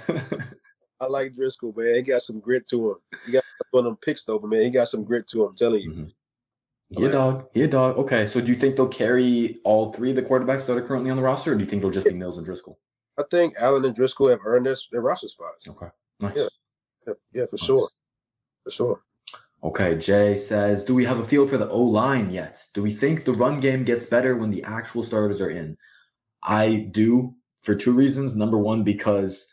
I 1.02 1.08
like 1.08 1.34
Driskel, 1.34 1.76
man. 1.76 1.96
He 1.96 2.02
got 2.04 2.22
some 2.22 2.40
grit 2.40 2.68
to 2.70 2.92
him. 2.92 2.96
He 3.26 3.32
got 3.32 3.44
one 3.72 3.86
of 3.86 3.92
them 3.92 3.98
picks 3.98 4.24
though, 4.24 4.38
but 4.38 4.50
man, 4.50 4.62
he 4.62 4.70
got 4.70 4.88
some 4.88 5.04
grit 5.04 5.28
to 5.30 5.42
him. 5.42 5.50
I'm 5.50 5.56
telling 5.56 5.82
you. 5.82 5.92
Mm-hmm. 5.92 7.04
Yeah, 7.04 7.10
dog. 7.10 7.48
Yeah, 7.56 7.68
dog. 7.68 7.98
Okay, 7.98 8.28
so 8.28 8.40
do 8.40 8.52
you 8.52 8.58
think 8.58 8.76
they'll 8.76 8.88
carry 8.88 9.60
all 9.64 9.92
three 9.94 10.12
of 10.12 10.16
the 10.16 10.22
quarterbacks 10.22 10.66
that 10.68 10.78
are 10.78 10.82
currently 10.82 11.10
on 11.10 11.18
the 11.18 11.24
roster, 11.24 11.54
or 11.54 11.56
do 11.56 11.64
you 11.64 11.70
think 11.70 11.80
it'll 11.80 11.90
just 11.90 12.06
be 12.06 12.14
Mills 12.14 12.38
and 12.38 12.46
Driskel? 12.46 12.76
I 13.18 13.24
think 13.32 13.56
Allen 13.58 13.86
and 13.86 13.96
Driskel 13.96 14.30
have 14.30 14.42
earned 14.46 14.66
their, 14.66 14.76
their 14.92 15.02
roster 15.02 15.28
spots. 15.28 15.68
Okay, 15.68 15.88
nice. 16.20 16.34
Yeah, 16.36 16.48
yeah, 17.08 17.14
yeah 17.34 17.46
for 17.46 17.56
nice. 17.56 17.66
sure, 17.66 17.90
for 18.64 18.70
sure. 18.70 19.02
Okay, 19.64 19.98
Jay 19.98 20.38
says, 20.38 20.84
do 20.84 20.94
we 20.94 21.06
have 21.06 21.20
a 21.20 21.26
feel 21.26 21.48
for 21.48 21.58
the 21.58 21.70
O 21.70 21.82
line 21.82 22.30
yet? 22.32 22.64
Do 22.74 22.84
we 22.84 22.92
think 22.92 23.24
the 23.24 23.34
run 23.34 23.60
game 23.60 23.84
gets 23.84 24.06
better 24.06 24.36
when 24.36 24.52
the 24.52 24.64
actual 24.64 25.04
starters 25.04 25.40
are 25.40 25.50
in? 25.50 25.78
I 26.44 26.90
do 26.92 27.36
for 27.64 27.76
two 27.76 27.94
reasons. 27.94 28.36
Number 28.36 28.58
one, 28.58 28.84
because 28.84 29.52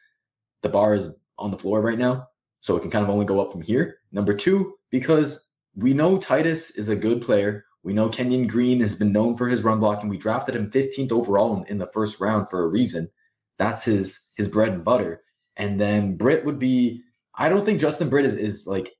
the 0.62 0.70
bar 0.70 0.94
is 0.94 1.14
on 1.38 1.50
the 1.50 1.58
floor 1.58 1.80
right 1.80 1.98
now. 1.98 2.28
So 2.60 2.76
it 2.76 2.80
can 2.80 2.90
kind 2.90 3.04
of 3.04 3.10
only 3.10 3.24
go 3.24 3.40
up 3.40 3.52
from 3.52 3.62
here. 3.62 3.98
Number 4.12 4.34
two, 4.34 4.74
because 4.90 5.48
we 5.74 5.94
know 5.94 6.18
Tytus 6.18 6.76
is 6.76 6.88
a 6.88 6.96
good 6.96 7.22
player. 7.22 7.64
We 7.84 7.92
know 7.92 8.08
Kenyon 8.08 8.46
Green 8.46 8.80
has 8.80 8.94
been 8.94 9.12
known 9.12 9.36
for 9.36 9.48
his 9.48 9.62
run 9.62 9.78
blocking. 9.78 10.08
We 10.08 10.18
drafted 10.18 10.56
him 10.56 10.70
15th 10.70 11.12
overall 11.12 11.56
in, 11.56 11.66
in 11.68 11.78
the 11.78 11.90
first 11.92 12.20
round 12.20 12.48
for 12.48 12.64
a 12.64 12.68
reason. 12.68 13.08
That's 13.58 13.84
his 13.84 14.20
his 14.34 14.48
bread 14.48 14.72
and 14.72 14.84
butter. 14.84 15.22
And 15.56 15.80
then 15.80 16.16
Britt 16.16 16.44
would 16.44 16.58
be. 16.58 17.02
I 17.40 17.48
don't 17.48 17.64
think 17.64 17.80
Justin 17.80 18.08
Britt 18.08 18.26
is, 18.26 18.34
is 18.34 18.66
like 18.66 18.92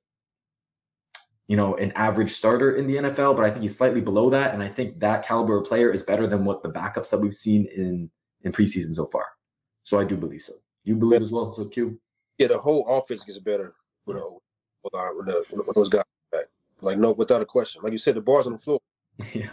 you 1.49 1.57
know, 1.57 1.75
an 1.77 1.93
average 1.93 2.31
starter 2.31 2.77
in 2.77 2.87
the 2.87 2.97
NFL, 2.97 3.35
but 3.35 3.45
I 3.45 3.51
think 3.51 3.63
he's 3.63 3.77
slightly 3.77 4.03
below 4.03 4.29
that. 4.31 4.53
And 4.53 4.63
I 4.63 4.69
think 4.69 5.01
that 5.01 5.27
caliber 5.27 5.59
of 5.59 5.67
player 5.67 5.91
is 5.91 6.03
better 6.03 6.27
than 6.27 6.45
what 6.45 6.63
the 6.63 6.71
backups 6.71 7.11
that 7.11 7.21
we've 7.21 7.35
seen 7.35 7.67
in 7.75 8.11
in 8.43 8.53
preseason 8.53 8.95
so 8.95 9.07
far. 9.07 9.27
So 9.83 9.99
I 9.99 10.05
do 10.05 10.17
believe 10.17 10.43
so. 10.43 10.53
You 10.85 10.97
believe 10.97 11.23
as 11.23 11.33
well. 11.33 11.53
So 11.55 11.65
Q. 11.65 11.99
Yeah, 12.39 12.49
the 12.49 12.59
whole 12.59 12.87
offense 12.87 13.25
gets 13.25 13.39
better 13.39 13.75
with, 14.07 14.17
uh, 14.17 14.23
with, 14.85 14.95
uh, 14.95 15.09
with, 15.17 15.27
the, 15.27 15.45
with 15.67 15.75
those 15.75 15.89
guys 15.89 16.05
back. 16.31 16.45
Like 16.81 16.99
no, 16.99 17.13
without 17.13 17.43
a 17.43 17.47
question. 17.47 17.83
Like 17.83 17.93
you 17.93 17.99
said, 17.99 18.15
the 18.15 18.21
bars 18.21 18.47
on 18.47 18.53
the 18.53 18.59
floor. 18.59 18.81
yeah. 19.35 19.51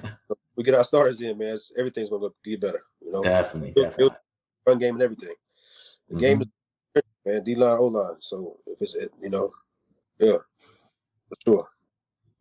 We 0.55 0.63
get 0.63 0.75
our 0.75 0.83
starters 0.83 1.21
in, 1.21 1.37
man. 1.37 1.55
It's, 1.55 1.71
everything's 1.77 2.09
gonna 2.09 2.29
get 2.43 2.61
better. 2.61 2.83
You 3.01 3.11
know, 3.11 3.23
definitely, 3.23 3.71
build, 3.71 3.87
definitely. 3.87 4.09
Build, 4.09 4.15
run 4.67 4.79
game 4.79 4.93
and 4.95 5.03
everything. 5.03 5.35
The 6.07 6.13
mm-hmm. 6.13 6.19
game 6.19 6.41
is 6.41 6.47
man, 7.25 7.43
D 7.43 7.55
line, 7.55 7.77
O 7.77 7.87
line. 7.87 8.15
So 8.19 8.57
if 8.67 8.81
it's 8.81 8.95
you 9.21 9.29
know, 9.29 9.53
yeah, 10.19 10.37
for 11.29 11.35
sure. 11.43 11.67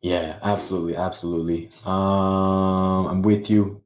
Yeah, 0.02 0.38
absolutely, 0.42 0.96
absolutely. 0.96 1.70
Um, 1.87 3.07
I'm 3.07 3.22
with 3.22 3.48
you. 3.48 3.83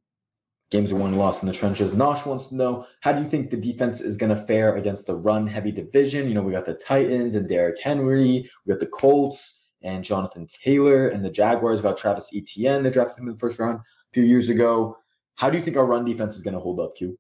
Games 0.70 0.92
are 0.92 0.96
won 0.96 1.11
and 1.11 1.18
lost 1.18 1.42
in 1.42 1.48
the 1.48 1.54
trenches. 1.54 1.92
Nosh 1.92 2.26
wants 2.26 2.48
to 2.48 2.57
know 2.57 2.87
how 3.00 3.12
do 3.12 3.22
you 3.22 3.28
think 3.28 3.50
the 3.50 3.57
defense 3.57 4.02
is 4.02 4.18
going 4.18 4.35
to 4.35 4.42
fare 4.42 4.76
against 4.76 5.07
the 5.07 5.16
run 5.16 5.46
heavy 5.46 5.72
division? 5.72 6.28
You 6.28 6.35
know, 6.35 6.42
we 6.42 6.52
got 6.52 6.66
the 6.66 6.74
Titans 6.74 7.35
and 7.35 7.48
Derrick 7.48 7.81
Henry, 7.81 8.48
we 8.66 8.72
got 8.72 8.81
the 8.81 8.87
Colts 8.87 9.66
and 9.83 10.04
Jonathan 10.04 10.46
Taylor, 10.46 11.09
and 11.09 11.24
the 11.24 11.31
Jaguars 11.31 11.81
got 11.81 11.96
Travis 11.96 12.31
Etienne. 12.35 12.83
They 12.83 12.90
drafted 12.90 13.18
him 13.18 13.28
in 13.28 13.35
the 13.35 13.38
first 13.38 13.59
round 13.59 13.78
a 13.78 13.83
few 14.12 14.24
years 14.24 14.50
ago. 14.50 14.98
How 15.37 15.48
do 15.48 15.57
you 15.57 15.64
think 15.64 15.76
our 15.76 15.87
run 15.87 16.04
defense 16.04 16.37
is 16.37 16.42
going 16.42 16.54
to 16.54 16.61
hold 16.61 16.81
up, 16.81 16.96
Q? 16.96 17.18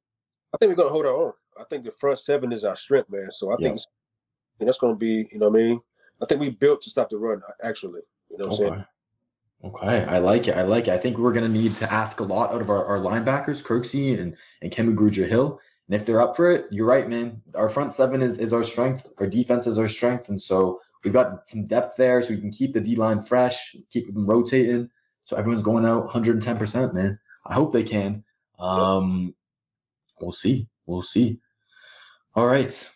I 0.54 0.58
think 0.58 0.70
we're 0.70 0.76
going 0.76 0.88
to 0.88 0.92
hold 0.92 1.06
our 1.06 1.14
own. 1.14 1.32
I 1.58 1.64
think 1.64 1.84
the 1.84 1.92
front 1.92 2.18
seven 2.18 2.52
is 2.52 2.64
our 2.64 2.76
strength, 2.76 3.08
man. 3.10 3.30
So 3.30 3.52
I 3.52 3.56
think, 3.56 3.78
yeah. 3.78 3.84
think 4.58 4.66
that's 4.66 4.78
going 4.78 4.94
to 4.94 4.98
be, 4.98 5.28
you 5.32 5.38
know 5.38 5.48
what 5.48 5.60
I 5.60 5.62
mean? 5.62 5.80
I 6.20 6.26
think 6.26 6.40
we 6.40 6.50
built 6.50 6.82
to 6.82 6.90
stop 6.90 7.10
the 7.10 7.16
run, 7.16 7.40
actually. 7.62 8.00
You 8.30 8.38
know 8.38 8.48
what 8.48 8.54
okay. 8.54 8.64
I'm 8.64 8.70
saying? 8.70 8.84
Okay, 9.64 10.04
I 10.04 10.18
like 10.18 10.46
it. 10.46 10.56
I 10.56 10.62
like 10.62 10.86
it. 10.86 10.94
I 10.94 10.98
think 10.98 11.18
we're 11.18 11.32
going 11.32 11.50
to 11.50 11.58
need 11.60 11.74
to 11.76 11.92
ask 11.92 12.20
a 12.20 12.24
lot 12.24 12.52
out 12.52 12.60
of 12.60 12.70
our, 12.70 12.84
our 12.84 12.98
linebackers, 12.98 13.64
Kirksey 13.64 14.18
and 14.18 14.36
and 14.62 14.70
Kamu 14.70 14.94
Grugier-Hill. 14.94 15.60
And 15.88 15.96
if 15.96 16.06
they're 16.06 16.20
up 16.20 16.36
for 16.36 16.50
it, 16.50 16.66
you're 16.70 16.86
right, 16.86 17.08
man. 17.08 17.42
Our 17.56 17.68
front 17.68 17.90
seven 17.90 18.22
is 18.22 18.38
is 18.38 18.52
our 18.52 18.62
strength. 18.62 19.06
Our 19.18 19.26
defense 19.26 19.66
is 19.66 19.76
our 19.76 19.88
strength, 19.88 20.28
and 20.28 20.40
so 20.40 20.80
we've 21.02 21.12
got 21.12 21.48
some 21.48 21.66
depth 21.66 21.96
there, 21.96 22.22
so 22.22 22.30
we 22.30 22.40
can 22.40 22.52
keep 22.52 22.72
the 22.72 22.80
D 22.80 22.94
line 22.94 23.20
fresh, 23.20 23.74
keep 23.90 24.12
them 24.12 24.26
rotating. 24.26 24.90
So 25.24 25.36
everyone's 25.36 25.62
going 25.62 25.84
out 25.84 26.04
110 26.04 26.56
percent, 26.56 26.94
man. 26.94 27.18
I 27.44 27.54
hope 27.54 27.72
they 27.72 27.82
can. 27.82 28.22
Um, 28.60 29.34
we'll 30.20 30.32
see. 30.32 30.68
We'll 30.86 31.02
see. 31.02 31.40
All 32.36 32.46
right, 32.46 32.90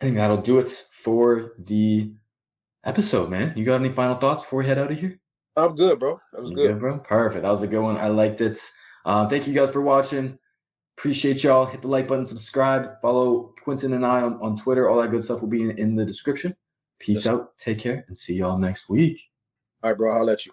I 0.00 0.04
think 0.04 0.16
that'll 0.16 0.42
do 0.42 0.58
it 0.58 0.68
for 0.92 1.54
the 1.58 2.12
episode, 2.84 3.28
man. 3.28 3.54
You 3.56 3.64
got 3.64 3.80
any 3.80 3.92
final 3.92 4.14
thoughts 4.14 4.42
before 4.42 4.60
we 4.60 4.66
head 4.66 4.78
out 4.78 4.92
of 4.92 5.00
here? 5.00 5.18
I'm 5.56 5.74
good, 5.74 5.98
bro. 5.98 6.20
That 6.32 6.42
was 6.42 6.50
good. 6.50 6.68
good. 6.68 6.80
bro. 6.80 6.98
Perfect. 6.98 7.42
That 7.42 7.50
was 7.50 7.62
a 7.62 7.66
good 7.66 7.82
one. 7.82 7.96
I 7.96 8.08
liked 8.08 8.40
it. 8.40 8.58
Uh, 9.04 9.28
thank 9.28 9.46
you 9.46 9.54
guys 9.54 9.70
for 9.70 9.80
watching. 9.80 10.38
Appreciate 10.96 11.42
y'all. 11.42 11.64
Hit 11.64 11.82
the 11.82 11.88
like 11.88 12.06
button, 12.06 12.24
subscribe, 12.24 13.00
follow 13.00 13.54
Quintin 13.62 13.94
and 13.94 14.04
I 14.04 14.20
on, 14.22 14.34
on 14.42 14.56
Twitter. 14.56 14.88
All 14.88 15.00
that 15.00 15.10
good 15.10 15.24
stuff 15.24 15.40
will 15.40 15.48
be 15.48 15.62
in, 15.62 15.70
in 15.78 15.96
the 15.96 16.04
description. 16.04 16.54
Peace 16.98 17.24
yes. 17.24 17.26
out. 17.26 17.56
Take 17.56 17.78
care 17.78 18.04
and 18.08 18.16
see 18.16 18.34
y'all 18.34 18.58
next 18.58 18.88
week. 18.88 19.18
All 19.82 19.90
right, 19.90 19.96
bro. 19.96 20.14
I'll 20.14 20.24
let 20.24 20.44
you. 20.44 20.52